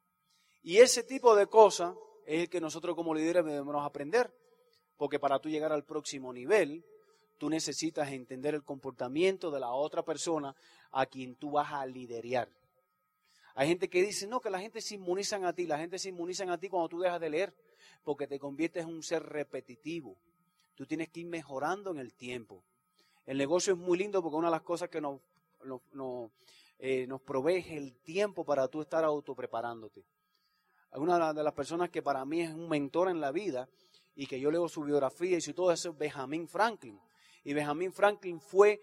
Y 0.62 0.78
ese 0.78 1.02
tipo 1.02 1.34
de 1.34 1.46
cosas 1.46 1.94
es 2.32 2.40
el 2.40 2.48
que 2.48 2.62
nosotros 2.62 2.96
como 2.96 3.14
líderes 3.14 3.44
debemos 3.44 3.84
aprender. 3.84 4.32
Porque 4.96 5.18
para 5.18 5.38
tú 5.38 5.50
llegar 5.50 5.70
al 5.70 5.84
próximo 5.84 6.32
nivel, 6.32 6.82
tú 7.36 7.50
necesitas 7.50 8.10
entender 8.10 8.54
el 8.54 8.64
comportamiento 8.64 9.50
de 9.50 9.60
la 9.60 9.72
otra 9.72 10.02
persona 10.02 10.54
a 10.92 11.04
quien 11.04 11.34
tú 11.36 11.50
vas 11.50 11.72
a 11.72 11.84
liderar. 11.84 12.48
Hay 13.54 13.68
gente 13.68 13.90
que 13.90 14.02
dice, 14.02 14.26
no, 14.26 14.40
que 14.40 14.48
la 14.48 14.60
gente 14.60 14.80
se 14.80 14.94
inmunizan 14.94 15.44
a 15.44 15.52
ti, 15.52 15.66
la 15.66 15.76
gente 15.76 15.98
se 15.98 16.08
inmunizan 16.08 16.48
a 16.48 16.56
ti 16.56 16.70
cuando 16.70 16.88
tú 16.88 17.00
dejas 17.00 17.20
de 17.20 17.28
leer, 17.28 17.54
porque 18.02 18.26
te 18.26 18.38
conviertes 18.38 18.84
en 18.84 18.88
un 18.88 19.02
ser 19.02 19.22
repetitivo. 19.24 20.16
Tú 20.74 20.86
tienes 20.86 21.10
que 21.10 21.20
ir 21.20 21.26
mejorando 21.26 21.90
en 21.90 21.98
el 21.98 22.14
tiempo. 22.14 22.64
El 23.26 23.36
negocio 23.36 23.74
es 23.74 23.78
muy 23.78 23.98
lindo 23.98 24.22
porque 24.22 24.36
una 24.36 24.48
de 24.48 24.52
las 24.52 24.62
cosas 24.62 24.88
que 24.88 25.02
nos, 25.02 25.20
nos, 25.92 26.30
eh, 26.78 27.06
nos 27.06 27.20
provee 27.20 27.56
es 27.56 27.72
el 27.72 27.92
tiempo 27.98 28.42
para 28.42 28.68
tú 28.68 28.80
estar 28.80 29.04
autopreparándote 29.04 30.02
una 31.00 31.32
de 31.32 31.42
las 31.42 31.54
personas 31.54 31.90
que 31.90 32.02
para 32.02 32.24
mí 32.24 32.42
es 32.42 32.50
un 32.50 32.68
mentor 32.68 33.08
en 33.08 33.20
la 33.20 33.32
vida 33.32 33.68
y 34.14 34.26
que 34.26 34.38
yo 34.38 34.50
leo 34.50 34.68
su 34.68 34.82
biografía 34.82 35.38
y 35.38 35.52
todo 35.52 35.72
eso 35.72 35.90
es 35.90 35.98
Benjamin 35.98 36.48
Franklin. 36.48 37.00
Y 37.44 37.54
Benjamin 37.54 37.92
Franklin 37.92 38.40
fue, 38.40 38.80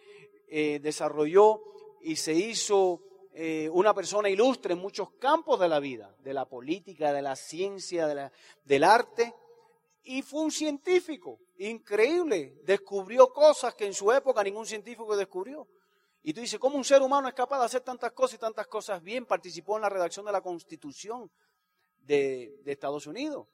eh, 0.48 0.80
desarrolló 0.82 1.62
y 2.02 2.16
se 2.16 2.34
hizo 2.34 3.02
eh, 3.34 3.70
una 3.72 3.94
persona 3.94 4.30
ilustre 4.30 4.74
en 4.74 4.80
muchos 4.80 5.12
campos 5.14 5.60
de 5.60 5.70
la 5.70 5.80
vida, 5.80 6.16
de 6.24 6.34
la 6.34 6.46
política, 6.46 7.14
de 7.14 7.22
la 7.22 7.36
ciencia, 7.36 8.08
del 8.66 8.84
arte, 8.84 9.34
y 10.04 10.24
fue 10.24 10.42
un 10.42 10.52
científico 10.52 11.40
increíble. 11.58 12.56
Descubrió 12.64 13.32
cosas 13.32 13.76
que 13.76 13.86
en 13.86 13.94
su 13.94 14.12
época 14.12 14.44
ningún 14.44 14.66
científico 14.66 15.16
descubrió. 15.16 15.68
Y 16.22 16.34
tú 16.34 16.42
dices, 16.42 16.60
¿cómo 16.60 16.76
un 16.76 16.84
ser 16.84 17.02
humano 17.02 17.28
es 17.28 17.34
capaz 17.34 17.60
de 17.60 17.66
hacer 17.66 17.82
tantas 17.82 18.12
cosas 18.12 18.36
y 18.36 18.40
tantas 18.40 18.68
cosas 18.68 19.02
bien? 19.02 19.26
Participó 19.26 19.78
en 19.78 19.84
la 19.84 19.90
redacción 19.90 20.26
de 20.26 20.32
la 20.32 20.42
Constitución 20.42 21.32
de, 22.02 22.62
Estados 22.66 23.08
Unidos. 23.08 23.48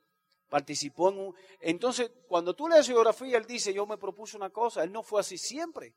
Participó 0.49 1.09
en 1.09 1.19
un... 1.19 1.35
Entonces, 1.59 2.11
cuando 2.27 2.55
tú 2.55 2.67
lees 2.67 2.85
su 2.85 2.93
biografía, 2.93 3.37
él 3.37 3.45
dice, 3.45 3.73
yo 3.73 3.85
me 3.85 3.97
propuse 3.97 4.37
una 4.37 4.49
cosa, 4.49 4.83
él 4.83 4.91
no 4.91 5.03
fue 5.03 5.21
así 5.21 5.37
siempre. 5.37 5.95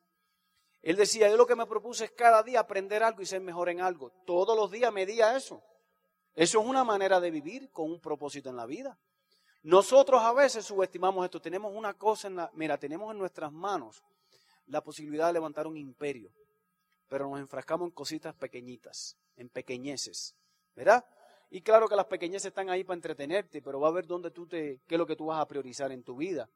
Él 0.83 0.97
decía, 0.97 1.29
yo 1.29 1.37
lo 1.37 1.47
que 1.47 1.57
me 1.57 1.67
propuse 1.67 2.05
es 2.07 2.11
cada 2.13 2.43
día 2.43 2.61
aprender 2.61 3.03
algo 3.03 3.21
y 3.21 3.27
ser 3.27 3.41
mejor 3.41 3.69
en 3.69 3.81
algo. 3.81 4.13
Todos 4.25 4.57
los 4.57 4.71
días 4.71 4.93
medía 4.93 5.37
eso. 5.37 5.63
Eso 6.35 6.61
es 6.61 6.67
una 6.67 6.85
manera 6.85 7.21
de 7.21 7.31
vivir 7.31 7.71
con 7.71 7.91
un 7.91 8.01
propósito 8.01 8.49
en 8.49 8.57
la 8.57 8.67
vida. 8.67 8.99
Nosotros 9.63 10.23
a 10.23 10.33
veces 10.33 10.65
subestimamos 10.65 11.25
esto. 11.25 11.41
Tenemos 11.41 11.73
una 11.75 11.95
cosa 11.95 12.29
en 12.29 12.37
la... 12.37 12.51
Mira, 12.55 12.79
tenemos 12.79 13.11
en 13.11 13.19
nuestras 13.19 13.53
manos 13.53 14.03
la 14.67 14.83
posibilidad 14.83 15.27
de 15.27 15.33
levantar 15.35 15.67
un 15.67 15.77
imperio. 15.77 16.33
Pero 17.09 17.29
nos 17.29 17.41
enfrascamos 17.41 17.87
en 17.87 17.93
cositas 17.93 18.35
pequeñitas, 18.35 19.17
en 19.37 19.49
pequeñeces. 19.49 20.37
¿Verdad? 20.75 21.05
Y 21.51 21.63
claro 21.63 21.89
que 21.89 21.97
las 21.97 22.07
pequeñas 22.07 22.45
están 22.45 22.69
ahí 22.69 22.85
para 22.85 22.97
entretenerte, 22.97 23.63
pero 23.63 23.81
va 23.81 23.89
a 23.89 23.93
ver 23.93 24.07
dónde 24.07 24.31
tú 24.31 24.47
te, 24.47 24.81
qué 24.87 24.95
es 24.95 24.99
lo 24.99 25.07
que 25.07 25.17
tú 25.17 25.27
vas 25.27 25.41
a 25.41 25.49
priorizar 25.49 25.91
en 25.93 26.03
tu 26.03 26.17
vida. 26.17 26.49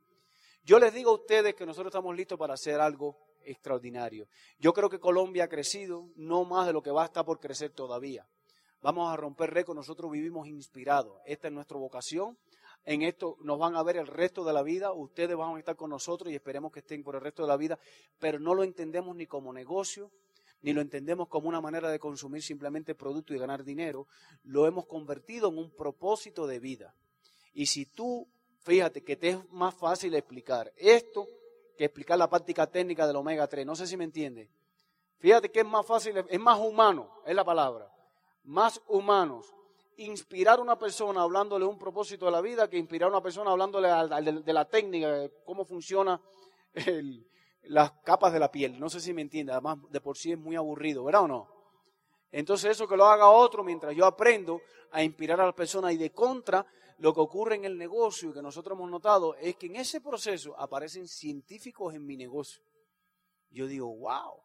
Yo 0.65 0.79
les 0.79 0.93
digo 0.93 1.11
a 1.11 1.15
ustedes 1.15 1.55
que 1.55 1.67
nosotros 1.67 1.91
estamos 1.91 2.15
listos 2.15 2.39
para 2.39 2.55
hacer 2.55 2.81
algo 2.81 3.17
extraordinario. 3.45 4.29
Yo 4.59 4.73
creo 4.73 4.89
que 4.89 5.01
Colombia 5.01 5.45
ha 5.45 5.49
crecido, 5.49 6.09
no 6.17 6.45
más 6.45 6.67
de 6.67 6.73
lo 6.73 6.83
que 6.83 6.91
va 6.91 7.03
a 7.03 7.07
estar 7.07 7.25
por 7.25 7.41
crecer 7.41 7.71
todavía. 7.71 8.27
Vamos 8.83 9.13
a 9.13 9.17
romper 9.17 9.51
récord, 9.51 9.77
nosotros 9.77 10.11
vivimos 10.11 10.47
inspirados. 10.47 11.21
Esta 11.25 11.49
es 11.49 11.55
nuestra 11.55 11.79
vocación. 11.79 12.37
En 12.85 13.03
esto 13.03 13.37
nos 13.41 13.59
van 13.59 13.77
a 13.77 13.83
ver 13.83 13.97
el 13.97 14.09
resto 14.09 14.45
de 14.45 14.53
la 14.53 14.63
vida. 14.63 14.93
Ustedes 14.93 15.37
van 15.37 15.55
a 15.55 15.59
estar 15.59 15.77
con 15.77 15.91
nosotros 15.91 16.33
y 16.33 16.35
esperemos 16.35 16.73
que 16.73 16.81
estén 16.81 17.03
por 17.05 17.15
el 17.15 17.21
resto 17.21 17.43
de 17.43 17.49
la 17.49 17.57
vida, 17.57 17.79
pero 18.19 18.41
no 18.41 18.55
lo 18.55 18.65
entendemos 18.65 19.15
ni 19.15 19.27
como 19.27 19.53
negocio, 19.53 20.11
ni 20.63 20.73
lo 20.73 20.81
entendemos 20.81 21.29
como 21.29 21.49
una 21.49 21.61
manera 21.61 21.91
de 21.91 21.99
consumir 21.99 22.43
simplemente 22.43 22.95
producto 22.95 23.35
y 23.35 23.39
ganar 23.39 23.65
dinero, 23.65 24.07
lo 24.45 24.67
hemos 24.67 24.87
convertido 24.87 25.49
en 25.49 25.59
un 25.59 25.71
propósito 25.71 26.47
de 26.47 26.61
vida. 26.61 26.95
Y 27.53 27.67
si 27.67 27.87
tú, 27.87 28.29
fíjate 28.61 29.03
que 29.03 29.17
te 29.17 29.31
es 29.31 29.51
más 29.51 29.75
fácil 29.75 30.15
explicar 30.15 30.73
esto 30.77 31.27
que 31.77 31.87
explicar 31.87 32.19
la 32.19 32.31
práctica 32.31 32.67
técnica 32.67 33.07
del 33.07 33.17
omega 33.17 33.47
3, 33.47 33.67
no 33.67 33.75
sé 33.75 33.87
si 33.87 33.97
me 33.97 34.05
entiende. 34.05 34.51
Fíjate 35.19 35.51
que 35.51 35.61
es 35.61 35.67
más 35.67 35.85
fácil, 35.85 36.17
es 36.29 36.41
más 36.41 36.59
humano, 36.59 37.11
es 37.27 37.35
la 37.35 37.45
palabra, 37.45 37.93
más 38.45 38.81
humanos. 38.89 39.53
Inspirar 39.97 40.59
a 40.59 40.63
una 40.63 40.79
persona 40.79 41.23
hablándole 41.23 41.65
un 41.65 41.79
propósito 41.79 42.27
de 42.27 42.33
la 42.33 42.41
vida 42.41 42.69
que 42.69 42.79
inspirar 42.79 43.09
a 43.09 43.13
una 43.13 43.23
persona 43.23 43.51
hablándole 43.51 43.89
de 43.89 44.53
la 44.53 44.65
técnica, 44.65 45.13
de 45.13 45.33
cómo 45.45 45.65
funciona 45.65 46.21
el, 46.73 47.27
las 47.63 47.93
capas 48.05 48.33
de 48.33 48.41
la 48.41 48.51
piel. 48.51 48.79
No 48.79 48.89
sé 48.89 49.01
si 49.01 49.13
me 49.13 49.23
entiende, 49.23 49.53
además 49.53 49.79
de 49.91 50.01
por 50.01 50.17
sí 50.17 50.33
es 50.33 50.39
muy 50.39 50.57
aburrido, 50.57 51.05
¿verdad 51.05 51.23
o 51.23 51.29
no? 51.29 51.49
Entonces 52.31 52.71
eso 52.71 52.89
que 52.89 52.97
lo 52.97 53.07
haga 53.07 53.29
otro 53.29 53.63
mientras 53.63 53.95
yo 53.95 54.07
aprendo 54.07 54.61
a 54.91 55.03
inspirar 55.03 55.41
a 55.41 55.47
la 55.47 55.55
persona 55.55 55.93
y 55.93 55.97
de 55.97 56.11
contra, 56.11 56.67
lo 56.99 57.13
que 57.13 57.21
ocurre 57.21 57.57
en 57.57 57.65
el 57.65 57.77
negocio 57.77 58.31
y 58.31 58.33
que 58.33 58.43
nosotros 58.43 58.77
hemos 58.77 58.91
notado 58.91 59.35
es 59.35 59.57
que 59.57 59.67
en 59.67 59.77
ese 59.77 60.01
proceso 60.01 60.59
aparecen 60.59 61.09
científicos 61.09 61.95
en 61.95 62.07
mi 62.07 62.17
negocio. 62.17 62.63
Yo 63.51 63.67
digo, 63.67 63.95
wow. 63.95 64.41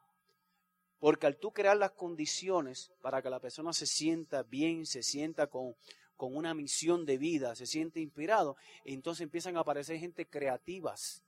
Porque 1.00 1.28
al 1.28 1.38
tú 1.38 1.52
crear 1.52 1.78
las 1.78 1.92
condiciones 1.92 2.92
para 3.02 3.22
que 3.22 3.30
la 3.30 3.40
persona 3.40 3.74
se 3.74 3.86
sienta 3.86 4.42
bien, 4.42 4.88
se 4.88 5.04
sienta 5.04 5.48
con, 5.48 5.76
con 6.16 6.36
una 6.36 6.56
misión 6.56 7.06
de 7.06 7.18
vida, 7.18 7.56
se 7.56 7.68
siente 7.68 8.00
inspirado, 8.00 8.58
entonces 8.84 9.22
empiezan 9.22 9.56
a 9.56 9.60
aparecer 9.60 10.00
gente 10.00 10.26
creativas. 10.26 11.24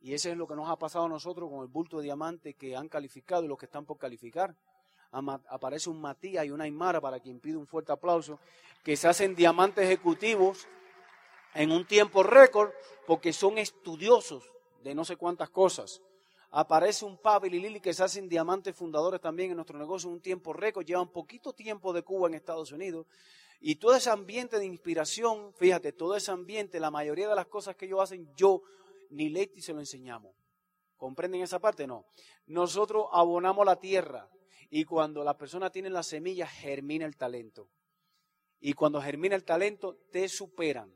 Y 0.00 0.14
eso 0.14 0.30
es 0.30 0.36
lo 0.36 0.46
que 0.46 0.54
nos 0.54 0.68
ha 0.68 0.76
pasado 0.76 1.04
a 1.04 1.08
nosotros 1.08 1.50
con 1.50 1.60
el 1.60 1.68
bulto 1.68 1.98
de 1.98 2.04
diamante 2.04 2.54
que 2.54 2.74
han 2.74 2.88
calificado 2.88 3.44
y 3.44 3.48
los 3.48 3.58
que 3.58 3.66
están 3.66 3.84
por 3.84 3.98
calificar. 3.98 4.54
Aparece 5.12 5.90
un 5.90 6.00
Matías 6.00 6.46
y 6.46 6.50
una 6.50 6.64
Aymara, 6.64 7.00
para 7.00 7.20
quien 7.20 7.40
pide 7.40 7.56
un 7.56 7.66
fuerte 7.66 7.92
aplauso, 7.92 8.38
que 8.82 8.96
se 8.96 9.08
hacen 9.08 9.34
diamantes 9.34 9.84
ejecutivos 9.84 10.68
en 11.54 11.72
un 11.72 11.84
tiempo 11.84 12.22
récord 12.22 12.70
porque 13.06 13.32
son 13.32 13.58
estudiosos 13.58 14.50
de 14.82 14.94
no 14.94 15.04
sé 15.04 15.16
cuántas 15.16 15.50
cosas. 15.50 16.00
Aparece 16.52 17.04
un 17.04 17.18
Pavel 17.18 17.54
y 17.54 17.60
Lili 17.60 17.80
que 17.80 17.92
se 17.92 18.02
hacen 18.02 18.28
diamantes 18.28 18.74
fundadores 18.74 19.20
también 19.20 19.50
en 19.50 19.56
nuestro 19.56 19.78
negocio 19.78 20.08
en 20.08 20.14
un 20.14 20.20
tiempo 20.20 20.52
récord, 20.52 20.84
llevan 20.84 21.08
poquito 21.08 21.52
tiempo 21.52 21.92
de 21.92 22.02
Cuba 22.02 22.28
en 22.28 22.34
Estados 22.34 22.72
Unidos 22.72 23.06
y 23.60 23.76
todo 23.76 23.94
ese 23.94 24.10
ambiente 24.10 24.58
de 24.58 24.64
inspiración, 24.64 25.52
fíjate, 25.54 25.92
todo 25.92 26.16
ese 26.16 26.30
ambiente, 26.30 26.80
la 26.80 26.90
mayoría 26.90 27.28
de 27.28 27.34
las 27.34 27.46
cosas 27.46 27.76
que 27.76 27.84
ellos 27.84 28.00
hacen, 28.00 28.28
yo 28.34 28.62
ni 29.10 29.28
Leti 29.28 29.60
se 29.60 29.72
lo 29.72 29.80
enseñamos. 29.80 30.34
¿Comprenden 30.96 31.42
esa 31.42 31.58
parte? 31.58 31.86
No. 31.86 32.06
Nosotros 32.46 33.06
abonamos 33.12 33.64
la 33.64 33.76
tierra 33.76 34.28
y 34.70 34.84
cuando 34.84 35.24
las 35.24 35.36
personas 35.36 35.72
tienen 35.72 35.92
la 35.92 36.02
semilla, 36.02 36.46
germina 36.46 37.06
el 37.06 37.16
talento. 37.16 37.68
Y 38.60 38.74
cuando 38.74 39.00
germina 39.00 39.34
el 39.34 39.44
talento, 39.44 39.96
te 40.10 40.28
superan. 40.28 40.92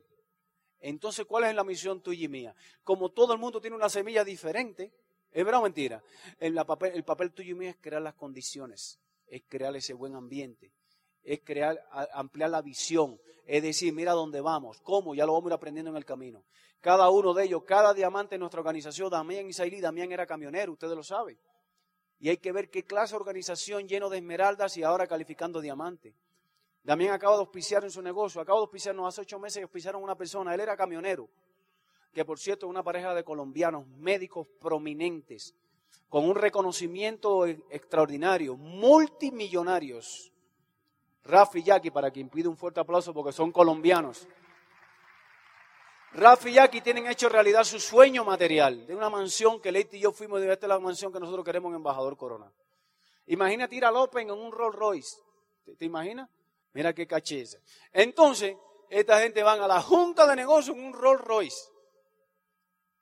Entonces, 0.78 1.24
¿cuál 1.24 1.44
es 1.44 1.54
la 1.54 1.64
misión 1.64 2.02
tuya 2.02 2.26
y 2.26 2.28
mía? 2.28 2.54
Como 2.82 3.10
todo 3.10 3.32
el 3.32 3.38
mundo 3.38 3.60
tiene 3.60 3.76
una 3.76 3.88
semilla 3.88 4.22
diferente, 4.22 4.92
¿es 5.30 5.44
verdad 5.44 5.60
o 5.60 5.64
mentira? 5.64 6.04
El 6.38 6.54
papel, 6.66 6.92
el 6.94 7.04
papel 7.04 7.32
tuyo 7.32 7.52
y 7.52 7.58
mío 7.58 7.70
es 7.70 7.76
crear 7.80 8.02
las 8.02 8.14
condiciones, 8.14 9.00
es 9.26 9.42
crear 9.48 9.74
ese 9.74 9.94
buen 9.94 10.14
ambiente, 10.14 10.72
es 11.22 11.40
crear, 11.42 11.82
ampliar 12.12 12.50
la 12.50 12.60
visión, 12.60 13.18
es 13.46 13.62
decir, 13.62 13.94
mira 13.94 14.12
dónde 14.12 14.42
vamos, 14.42 14.80
cómo, 14.82 15.14
ya 15.14 15.24
lo 15.24 15.32
vamos 15.32 15.46
a 15.46 15.54
ir 15.54 15.54
aprendiendo 15.54 15.90
en 15.90 15.96
el 15.96 16.04
camino. 16.04 16.44
Cada 16.84 17.08
uno 17.08 17.32
de 17.32 17.44
ellos, 17.44 17.62
cada 17.64 17.94
diamante 17.94 18.34
en 18.34 18.40
nuestra 18.40 18.60
organización, 18.60 19.08
Damián 19.08 19.48
Isailí, 19.48 19.80
Damián 19.80 20.12
era 20.12 20.26
camionero, 20.26 20.72
ustedes 20.72 20.94
lo 20.94 21.02
saben. 21.02 21.38
Y 22.20 22.28
hay 22.28 22.36
que 22.36 22.52
ver 22.52 22.68
qué 22.68 22.84
clase 22.84 23.14
de 23.14 23.20
organización 23.20 23.88
lleno 23.88 24.10
de 24.10 24.18
esmeraldas 24.18 24.76
y 24.76 24.82
ahora 24.82 25.06
calificando 25.06 25.62
diamante. 25.62 26.14
Damián 26.82 27.14
acaba 27.14 27.36
de 27.36 27.40
auspiciar 27.40 27.84
en 27.84 27.90
su 27.90 28.02
negocio, 28.02 28.38
acaba 28.38 28.58
de 28.58 28.64
auspiciarnos 28.64 29.08
hace 29.08 29.22
ocho 29.22 29.38
meses 29.38 29.60
y 29.60 29.62
auspiciaron 29.62 30.02
a 30.02 30.04
una 30.04 30.14
persona, 30.14 30.52
él 30.52 30.60
era 30.60 30.76
camionero, 30.76 31.30
que 32.12 32.22
por 32.22 32.38
cierto 32.38 32.66
es 32.66 32.70
una 32.70 32.82
pareja 32.82 33.14
de 33.14 33.24
colombianos, 33.24 33.86
médicos 33.86 34.46
prominentes, 34.60 35.54
con 36.10 36.28
un 36.28 36.34
reconocimiento 36.34 37.46
extraordinario, 37.46 38.58
multimillonarios 38.58 40.34
Rafi 41.24 41.60
y 41.60 41.62
Jackie, 41.62 41.90
para 41.90 42.10
quien 42.10 42.28
pide 42.28 42.48
un 42.48 42.58
fuerte 42.58 42.80
aplauso 42.80 43.14
porque 43.14 43.32
son 43.32 43.50
colombianos. 43.50 44.28
Rafi 46.14 46.50
y 46.50 46.52
Jackie 46.54 46.80
tienen 46.80 47.08
hecho 47.08 47.28
realidad 47.28 47.64
su 47.64 47.80
sueño 47.80 48.24
material 48.24 48.86
de 48.86 48.94
una 48.94 49.10
mansión 49.10 49.60
que 49.60 49.72
Leite 49.72 49.96
y 49.96 50.00
yo 50.00 50.12
fuimos 50.12 50.40
de 50.40 50.52
esta 50.52 50.68
la 50.68 50.78
mansión 50.78 51.12
que 51.12 51.18
nosotros 51.18 51.44
queremos 51.44 51.70
en 51.70 51.76
Embajador 51.76 52.16
Corona. 52.16 52.52
Imagínate 53.26 53.74
ir 53.74 53.84
a 53.84 53.90
López 53.90 54.22
en 54.22 54.30
un 54.30 54.52
Rolls 54.52 54.76
Royce. 54.76 55.16
¿Te, 55.76 55.84
imaginas? 55.84 56.30
Mira 56.72 56.92
qué 56.92 57.04
cacheza. 57.08 57.58
Entonces, 57.92 58.56
esta 58.90 59.18
gente 59.20 59.42
van 59.42 59.60
a 59.60 59.66
la 59.66 59.82
junta 59.82 60.24
de 60.28 60.36
negocio 60.36 60.72
en 60.72 60.84
un 60.84 60.92
Rolls 60.92 61.20
Royce. 61.20 61.68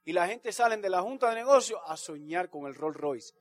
Y 0.05 0.15
la 0.15 0.27
gente 0.27 0.51
salen 0.51 0.81
de 0.81 0.89
la 0.89 1.03
junta 1.03 1.29
de 1.29 1.35
negocio 1.35 1.85
a 1.85 1.99
soñar 1.99 2.49
con 2.49 2.67
el 2.67 2.75
Rolls 2.75 2.97
Royce. 2.97 3.35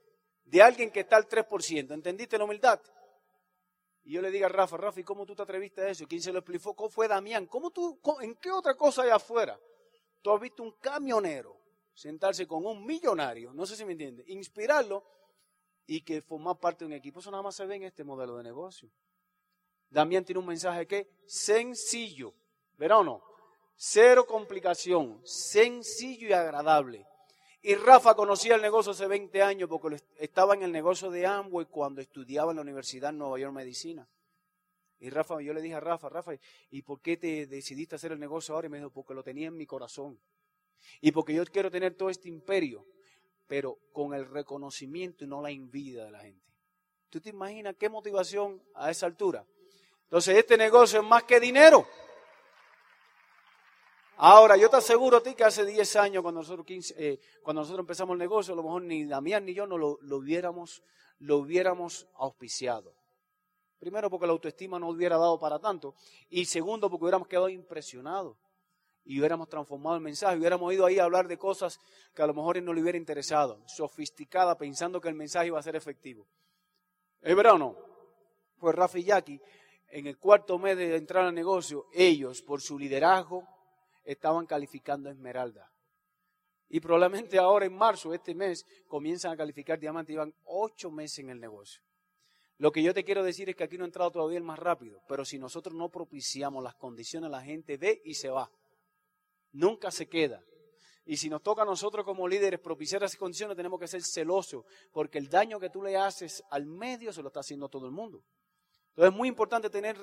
De 0.44 0.62
alguien 0.62 0.92
que 0.92 1.02
está 1.02 1.16
al 1.16 1.30
3%. 1.30 1.94
¿Entendiste 1.94 2.38
la 2.38 2.44
humildad? 2.44 2.82
Y 4.04 4.14
yo 4.14 4.22
le 4.22 4.32
digo 4.32 4.46
a 4.46 4.50
Rafa, 4.50 4.78
Rafa, 4.78 5.00
¿y 5.00 5.04
cómo 5.04 5.26
tú 5.26 5.36
te 5.36 5.44
atreviste 5.44 5.82
a 5.82 5.90
eso? 5.90 6.08
¿Quién 6.08 6.22
se 6.22 6.32
lo 6.32 6.40
explicó? 6.40 6.76
¿Cómo 6.76 6.90
fue 6.90 7.08
Damián? 7.08 7.46
¿Cómo 7.46 7.72
tú, 7.72 8.00
¿En 8.22 8.36
qué 8.36 8.52
otra 8.52 8.76
cosa 8.76 9.04
hay 9.04 9.10
afuera? 9.10 9.60
Tú 10.22 10.32
has 10.32 10.42
visto 10.42 10.64
un 10.64 10.72
camionero 10.80 11.60
sentarse 11.94 12.48
con 12.48 12.66
un 12.66 12.86
millonario, 12.86 13.54
no 13.54 13.66
sé 13.66 13.76
si 13.76 13.86
me 13.86 13.92
entiende, 13.92 14.24
inspirarlo 14.28 15.04
y 15.86 16.02
que 16.02 16.22
formar 16.22 16.58
parte 16.60 16.84
de 16.84 16.88
un 16.88 16.94
equipo. 16.94 17.20
Eso 17.20 17.32
nada 17.32 17.44
más 17.44 17.56
se 17.56 17.66
ve 17.66 17.76
en 17.76 17.84
este 17.84 18.04
modelo 18.04 18.38
de 18.38 18.44
negocio. 18.44 18.90
Damián 19.90 20.24
tiene 20.24 20.40
un 20.40 20.48
mensaje 20.48 20.88
que 20.88 21.10
sencillo, 21.28 22.34
¿verdad 22.78 23.00
o 23.00 23.04
no? 23.04 23.24
Cero 23.76 24.26
complicación, 24.26 25.22
sencillo 25.26 26.28
y 26.30 26.34
agradable. 26.34 27.06
Y 27.64 27.76
Rafa 27.76 28.16
conocía 28.16 28.56
el 28.56 28.62
negocio 28.62 28.92
hace 28.92 29.06
20 29.06 29.42
años 29.44 29.70
porque 29.70 30.02
estaba 30.18 30.56
en 30.56 30.64
el 30.64 30.72
negocio 30.72 31.12
de 31.12 31.28
Amway 31.28 31.68
cuando 31.68 32.02
estudiaba 32.02 32.52
en 32.52 32.56
la 32.56 32.64
Universidad 32.64 33.12
de 33.12 33.20
Nueva 33.20 33.38
York 33.38 33.54
Medicina. 33.54 34.08
Y 35.00 35.10
Rafa, 35.10 35.42
yo 35.42 35.54
le 35.54 35.62
dije 35.62 35.76
a 35.76 35.80
Rafa, 35.80 36.10
Rafa, 36.10 36.34
¿y 36.70 36.82
por 36.82 37.02
qué 37.02 37.18
te 37.18 37.48
decidiste 37.48 37.96
hacer 37.96 38.12
el 38.12 38.20
negocio 38.20 38.56
ahora? 38.56 38.68
Y 38.68 38.70
me 38.70 38.78
dijo, 38.78 38.92
porque 38.92 39.14
lo 39.14 39.24
tenía 39.24 39.48
en 39.48 39.58
mi 39.58 39.66
corazón. 39.66 40.20
Y 41.02 41.12
porque 41.12 41.34
yo 41.34 41.46
quiero 41.46 41.70
tener 41.70 41.96
todo 41.96 42.10
este 42.10 42.30
imperio, 42.30 42.86
pero 43.48 43.78
con 43.92 44.14
el 44.14 44.28
reconocimiento 44.28 45.24
y 45.24 45.28
no 45.28 45.42
la 45.42 45.52
envidia 45.52 46.06
de 46.06 46.12
la 46.12 46.20
gente. 46.20 46.52
¿Tú 47.10 47.20
te 47.20 47.30
imaginas 47.30 47.76
qué 47.78 47.90
motivación 47.90 48.64
a 48.74 48.90
esa 48.90 49.06
altura? 49.06 49.46
Entonces, 50.04 50.38
este 50.38 50.58
negocio 50.58 51.00
es 51.02 51.06
más 51.06 51.24
que 51.24 51.40
dinero. 51.40 51.88
Ahora, 54.18 54.56
yo 54.58 54.70
te 54.70 54.78
aseguro 54.78 55.18
a 55.18 55.24
ti 55.24 55.34
que 55.34 55.44
hace 55.44 55.66
10 55.66 55.96
años, 55.96 56.22
cuando 56.22 56.42
nosotros, 56.42 56.66
eh, 56.98 57.20
cuando 57.42 57.62
nosotros 57.62 57.84
empezamos 57.84 58.14
el 58.14 58.20
negocio, 58.20 58.54
a 58.54 58.58
lo 58.58 58.64
mejor 58.64 58.84
ni 58.84 59.06
Damián 59.06 59.46
ni 59.46 59.54
yo 59.54 59.66
no 59.66 59.78
lo, 59.78 59.98
hubiéramos, 60.16 60.84
lo 61.20 61.38
hubiéramos 61.38 62.08
auspiciado. 62.16 62.94
Primero, 63.80 64.12
porque 64.12 64.28
la 64.28 64.34
autoestima 64.34 64.78
no 64.78 64.90
hubiera 64.90 65.18
dado 65.18 65.40
para 65.40 65.58
tanto. 65.58 65.96
Y 66.30 66.46
segundo, 66.46 66.90
porque 66.90 67.06
hubiéramos 67.06 67.28
quedado 67.28 67.50
impresionados. 67.50 68.38
Y 69.04 69.18
hubiéramos 69.20 69.50
transformado 69.50 69.96
el 69.96 70.04
mensaje. 70.04 70.38
Hubiéramos 70.38 70.72
ido 70.72 70.86
ahí 70.86 71.00
a 71.00 71.06
hablar 71.06 71.28
de 71.28 71.40
cosas 71.40 71.80
que 72.14 72.22
a 72.22 72.28
lo 72.28 72.36
mejor 72.36 72.62
no 72.62 72.74
le 72.74 72.82
hubiera 72.82 73.00
interesado. 73.00 73.60
Sofisticada, 73.66 74.56
pensando 74.56 75.02
que 75.02 75.10
el 75.10 75.16
mensaje 75.16 75.48
iba 75.48 75.58
a 75.58 75.64
ser 75.64 75.76
efectivo. 75.76 76.28
¿Es 77.22 77.36
verdad 77.36 77.56
o 77.56 77.58
no? 77.58 77.78
Pues 78.60 78.76
Rafa 78.76 79.00
y 79.00 79.04
Jackie, 79.06 79.42
en 79.88 80.06
el 80.06 80.20
cuarto 80.20 80.60
mes 80.60 80.78
de 80.78 80.96
entrar 80.96 81.26
al 81.26 81.34
negocio, 81.34 81.88
ellos, 81.92 82.44
por 82.44 82.62
su 82.62 82.78
liderazgo, 82.78 83.48
estaban 84.04 84.46
calificando 84.46 85.10
esmeralda. 85.10 85.72
Y 86.70 86.80
probablemente 86.80 87.38
ahora 87.38 87.66
en 87.66 87.74
marzo, 87.74 88.14
este 88.14 88.34
mes, 88.34 88.66
comienzan 88.88 89.34
a 89.34 89.38
calificar 89.38 89.78
diamante. 89.78 90.14
Llevan 90.14 90.34
ocho 90.46 90.90
meses 90.90 91.20
en 91.20 91.30
el 91.30 91.40
negocio. 91.40 91.82
Lo 92.58 92.72
que 92.72 92.82
yo 92.82 92.94
te 92.94 93.04
quiero 93.04 93.24
decir 93.24 93.50
es 93.50 93.56
que 93.56 93.64
aquí 93.64 93.78
no 93.78 93.84
ha 93.84 93.88
entrado 93.88 94.12
todavía 94.12 94.38
el 94.38 94.44
más 94.44 94.60
rápido, 94.60 95.02
pero 95.08 95.26
si 95.26 95.40
nosotros 95.40 95.76
no 95.76 95.90
propiciamos 95.90 96.64
las 96.64 96.76
condiciones, 96.76 97.30
la 97.30 97.42
gente 97.42 97.76
ve 97.76 98.02
y 98.06 98.14
se 98.14 98.30
va. 98.30 98.50
Nunca 99.52 99.92
se 99.92 100.08
queda. 100.08 100.44
Y 101.04 101.18
si 101.18 101.30
nos 101.30 101.42
toca 101.42 101.64
a 101.64 101.66
nosotros 101.66 102.06
como 102.06 102.28
líderes 102.28 102.60
propiciar 102.60 103.04
esas 103.04 103.18
condiciones, 103.18 103.58
tenemos 103.58 103.80
que 103.80 103.88
ser 103.88 104.04
celosos, 104.04 104.64
porque 104.92 105.18
el 105.18 105.28
daño 105.28 105.60
que 105.60 105.70
tú 105.72 105.82
le 105.82 105.98
haces 105.98 106.44
al 106.52 106.68
medio 106.68 107.12
se 107.12 107.22
lo 107.22 107.30
está 107.30 107.40
haciendo 107.40 107.68
todo 107.68 107.88
el 107.88 107.92
mundo. 107.92 108.24
Entonces 108.92 109.14
es 109.14 109.18
muy 109.18 109.30
importante 109.30 109.70
tener 109.70 109.98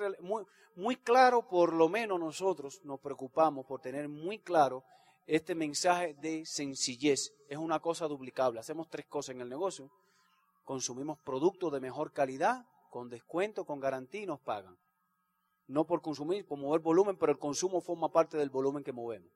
muy, 0.75 0.95
claro, 0.97 1.47
por 1.47 1.73
lo 1.73 1.89
menos 1.89 2.19
nosotros 2.19 2.81
nos 2.83 2.99
preocupamos 2.99 3.65
por 3.65 3.81
tener 3.81 4.09
muy 4.09 4.39
claro 4.39 4.83
este 5.27 5.53
mensaje 5.53 6.15
de 6.15 6.43
sencillez. 6.45 7.31
Es 7.47 7.57
una 7.57 7.79
cosa 7.79 8.07
duplicable. 8.07 8.59
Hacemos 8.59 8.89
tres 8.89 9.05
cosas 9.05 9.35
en 9.35 9.41
el 9.41 9.49
negocio. 9.49 9.91
Consumimos 10.63 11.19
productos 11.19 11.71
de 11.71 11.79
mejor 11.79 12.11
calidad, 12.13 12.65
con 12.89 13.09
descuento, 13.09 13.63
con 13.63 13.79
garantía 13.79 14.23
y 14.23 14.25
nos 14.25 14.39
pagan. 14.39 14.75
No 15.67 15.85
por 15.85 16.01
consumir, 16.01 16.47
por 16.47 16.57
mover 16.57 16.81
volumen, 16.81 17.15
pero 17.15 17.31
el 17.31 17.37
consumo 17.37 17.81
forma 17.81 18.11
parte 18.11 18.37
del 18.37 18.49
volumen 18.49 18.83
que 18.83 18.91
movemos. 18.91 19.29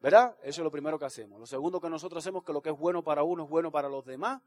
¿Verdad? 0.00 0.34
Eso 0.42 0.62
es 0.62 0.64
lo 0.64 0.70
primero 0.70 0.98
que 0.98 1.04
hacemos. 1.04 1.38
Lo 1.38 1.46
segundo 1.46 1.78
que 1.78 1.90
nosotros 1.90 2.24
hacemos 2.24 2.40
es 2.40 2.46
que 2.46 2.52
lo 2.54 2.62
que 2.62 2.70
es 2.70 2.78
bueno 2.78 3.02
para 3.02 3.22
uno 3.22 3.44
es 3.44 3.50
bueno 3.50 3.70
para 3.70 3.90
los 3.90 4.06
demás 4.06 4.40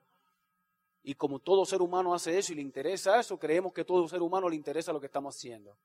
y 1.01 1.15
como 1.15 1.39
todo 1.39 1.65
ser 1.65 1.81
humano 1.81 2.13
hace 2.13 2.37
eso 2.37 2.53
y 2.53 2.55
le 2.55 2.61
interesa 2.61 3.19
eso, 3.19 3.37
creemos 3.37 3.73
que 3.73 3.85
todo 3.85 4.07
ser 4.07 4.21
humano 4.21 4.49
le 4.49 4.55
interesa 4.55 4.91
lo 4.91 4.99
que 4.99 5.05
estamos 5.05 5.35
haciendo. 5.35 5.77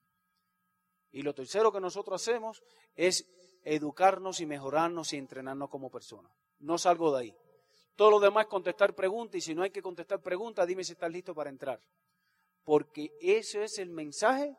Y 1.12 1.22
lo 1.22 1.34
tercero 1.34 1.72
que 1.72 1.80
nosotros 1.80 2.20
hacemos 2.20 2.62
es 2.96 3.26
educarnos 3.62 4.40
y 4.40 4.46
mejorarnos 4.46 5.12
y 5.12 5.16
entrenarnos 5.16 5.70
como 5.70 5.90
personas. 5.90 6.32
No 6.58 6.76
salgo 6.76 7.14
de 7.14 7.22
ahí. 7.22 7.36
Todo 7.94 8.10
lo 8.10 8.20
demás 8.20 8.44
es 8.44 8.50
contestar 8.50 8.94
preguntas 8.94 9.36
y 9.36 9.40
si 9.40 9.54
no 9.54 9.62
hay 9.62 9.70
que 9.70 9.82
contestar 9.82 10.20
preguntas, 10.20 10.66
dime 10.66 10.82
si 10.82 10.92
estás 10.92 11.12
listo 11.12 11.34
para 11.34 11.50
entrar. 11.50 11.80
Porque 12.64 13.12
ese 13.20 13.64
es 13.64 13.78
el 13.78 13.90
mensaje 13.90 14.56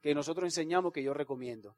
que 0.00 0.14
nosotros 0.14 0.44
enseñamos 0.44 0.92
que 0.92 1.02
yo 1.02 1.14
recomiendo. 1.14 1.76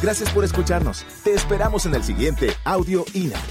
Gracias 0.00 0.32
por 0.32 0.44
escucharnos. 0.44 1.04
Te 1.24 1.34
esperamos 1.34 1.84
en 1.84 1.94
el 1.94 2.04
siguiente 2.04 2.50
Audio 2.64 3.04
INA. 3.12 3.42